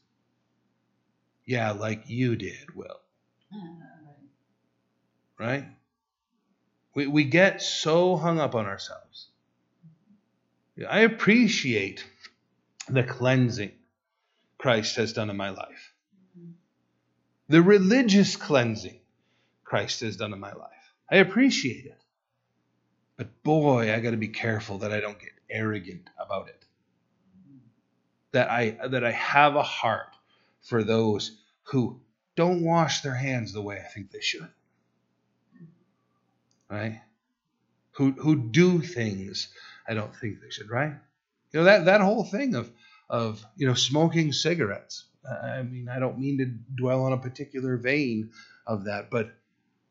[1.45, 3.01] Yeah, like you did, Will.
[5.39, 5.67] Right?
[6.95, 9.29] We, we get so hung up on ourselves.
[10.89, 12.05] I appreciate
[12.89, 13.73] the cleansing
[14.59, 15.93] Christ has done in my life,
[17.49, 19.01] the religious cleansing
[19.65, 20.95] Christ has done in my life.
[21.11, 22.01] I appreciate it.
[23.17, 26.65] But boy, I got to be careful that I don't get arrogant about it.
[28.33, 30.15] That I that I have a heart
[30.63, 32.01] for those who
[32.39, 34.49] don't wash their hands the way I think they should.
[36.71, 37.01] Right?
[37.97, 39.49] Who who do things
[39.89, 40.93] I don't think they should, right?
[41.53, 42.71] You know, that, that whole thing of,
[43.11, 45.07] of you know smoking cigarettes.
[45.29, 46.47] I mean, I don't mean to
[46.77, 48.31] dwell on a particular vein
[48.69, 49.33] of that, but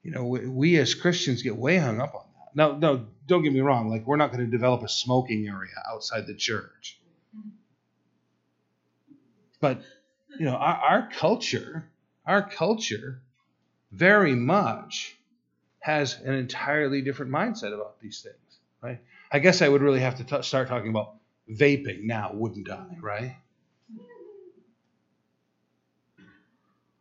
[0.01, 2.55] you know, we, we as Christians get way hung up on that.
[2.55, 3.89] Now, no, don't get me wrong.
[3.89, 6.97] Like, we're not going to develop a smoking area outside the church,
[9.59, 9.81] but
[10.39, 11.89] you know, our, our culture,
[12.27, 13.21] our culture,
[13.91, 15.17] very much
[15.79, 18.99] has an entirely different mindset about these things, right?
[19.31, 21.15] I guess I would really have to t- start talking about
[21.49, 22.85] vaping now, wouldn't I?
[23.01, 23.37] Right?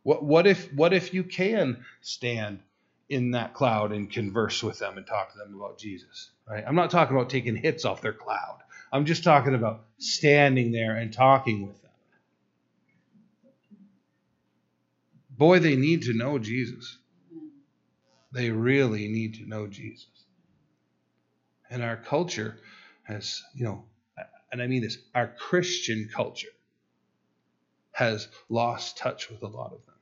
[0.03, 2.61] What what if what if you can stand
[3.09, 6.29] in that cloud and converse with them and talk to them about Jesus?
[6.49, 6.63] Right?
[6.65, 8.59] I'm not talking about taking hits off their cloud.
[8.93, 11.86] I'm just talking about standing there and talking with them.
[15.37, 16.97] Boy, they need to know Jesus.
[18.31, 20.07] They really need to know Jesus.
[21.69, 22.59] And our culture
[23.03, 23.85] has, you know,
[24.51, 26.47] and I mean this, our Christian culture
[27.91, 29.95] has lost touch with a lot of them.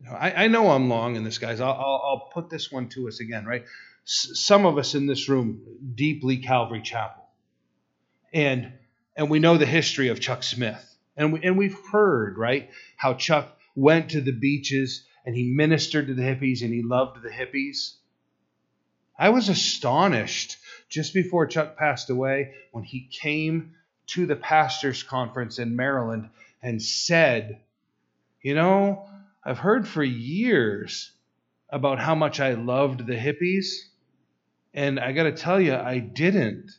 [0.00, 1.60] You know, I, I, know I'm long in this, guys.
[1.60, 3.64] I'll, I'll, I'll put this one to us again, right?
[4.06, 5.62] S- some of us in this room
[5.94, 7.22] deeply Calvary Chapel,
[8.32, 8.72] and
[9.16, 13.14] and we know the history of Chuck Smith, and we, and we've heard right how
[13.14, 17.30] Chuck went to the beaches and he ministered to the hippies and he loved the
[17.30, 17.94] hippies.
[19.18, 20.56] I was astonished
[20.88, 23.74] just before Chuck passed away when he came
[24.08, 26.30] to the pastors' conference in Maryland
[26.62, 27.60] and said,
[28.42, 29.08] You know,
[29.44, 31.12] I've heard for years
[31.68, 33.66] about how much I loved the hippies,
[34.74, 36.70] and I got to tell you, I didn't.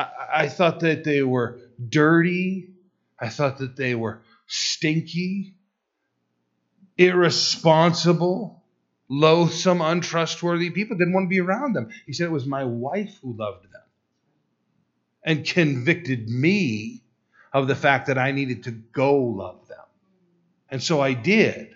[0.00, 1.58] I, I thought that they were
[1.88, 2.70] dirty.
[3.18, 5.54] I thought that they were stinky,
[6.96, 8.60] irresponsible
[9.10, 11.90] loathsome, untrustworthy people, didn't want to be around them.
[12.06, 13.82] He said it was my wife who loved them
[15.24, 17.02] and convicted me
[17.52, 19.78] of the fact that I needed to go love them.
[20.70, 21.74] And so I did.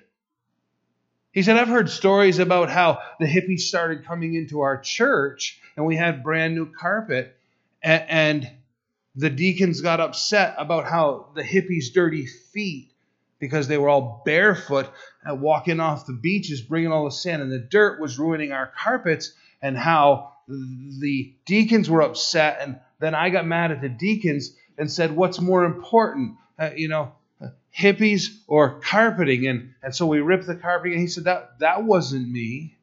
[1.33, 5.85] He said, I've heard stories about how the hippies started coming into our church and
[5.85, 7.37] we had brand new carpet,
[7.85, 8.51] and,
[9.17, 12.93] the deacons got upset about how the hippies' dirty feet
[13.39, 14.91] because they were all barefoot
[15.29, 18.73] uh, walking off the beaches, bringing all the sand and the dirt was ruining our
[18.77, 19.33] carpets,
[19.63, 22.59] and how the deacons were upset.
[22.61, 26.37] And then I got mad at the deacons and said, What's more important?
[26.59, 27.13] Uh, you know,
[27.77, 29.47] hippies or carpeting?
[29.47, 30.99] And, and so we ripped the carpeting.
[30.99, 32.77] And he said, that, that wasn't me.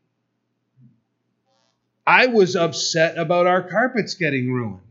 [2.05, 4.81] I was upset about our carpets getting ruined.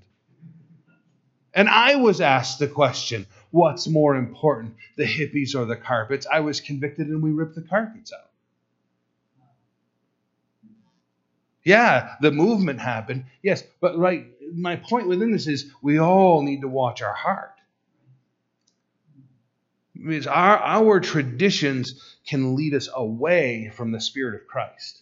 [1.52, 6.27] And I was asked the question what's more important, the hippies or the carpets?
[6.31, 8.31] I was convicted and we ripped the carpets out.
[11.64, 13.24] Yeah, the movement happened.
[13.43, 17.52] Yes, but right, my point within this is we all need to watch our heart.
[19.94, 24.98] Because our, our traditions can lead us away from the Spirit of Christ.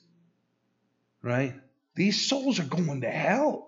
[1.23, 1.55] Right?
[1.95, 3.68] These souls are going to hell.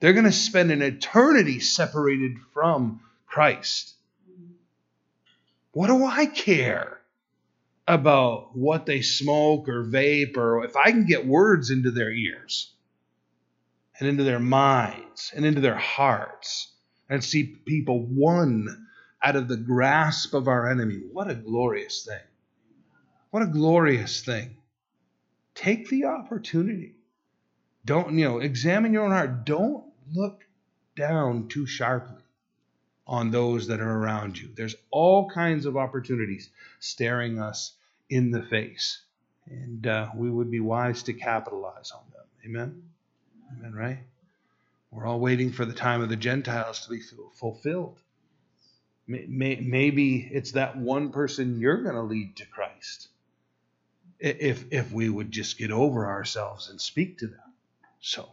[0.00, 3.94] They're going to spend an eternity separated from Christ.
[5.72, 7.00] What do I care
[7.86, 12.72] about what they smoke or vape or if I can get words into their ears
[13.98, 16.72] and into their minds and into their hearts
[17.08, 18.86] and see people won
[19.22, 21.00] out of the grasp of our enemy?
[21.12, 22.26] What a glorious thing!
[23.30, 24.56] What a glorious thing.
[25.54, 26.94] Take the opportunity.
[27.84, 29.44] Don't, you know, examine your own heart.
[29.44, 30.44] Don't look
[30.96, 32.22] down too sharply
[33.06, 34.50] on those that are around you.
[34.54, 37.72] There's all kinds of opportunities staring us
[38.10, 39.00] in the face,
[39.46, 42.24] and uh, we would be wise to capitalize on them.
[42.44, 42.82] Amen?
[43.52, 43.98] Amen, right?
[44.90, 47.00] We're all waiting for the time of the Gentiles to be
[47.34, 47.98] fulfilled.
[49.06, 53.08] Maybe it's that one person you're going to lead to Christ.
[54.18, 57.40] If, if we would just get over ourselves and speak to them.
[58.00, 58.28] So,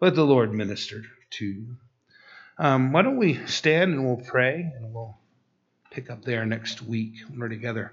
[0.00, 1.76] let the Lord minister to you.
[2.58, 5.16] Um, why don't we stand and we'll pray and we'll
[5.90, 7.92] pick up there next week when we're together.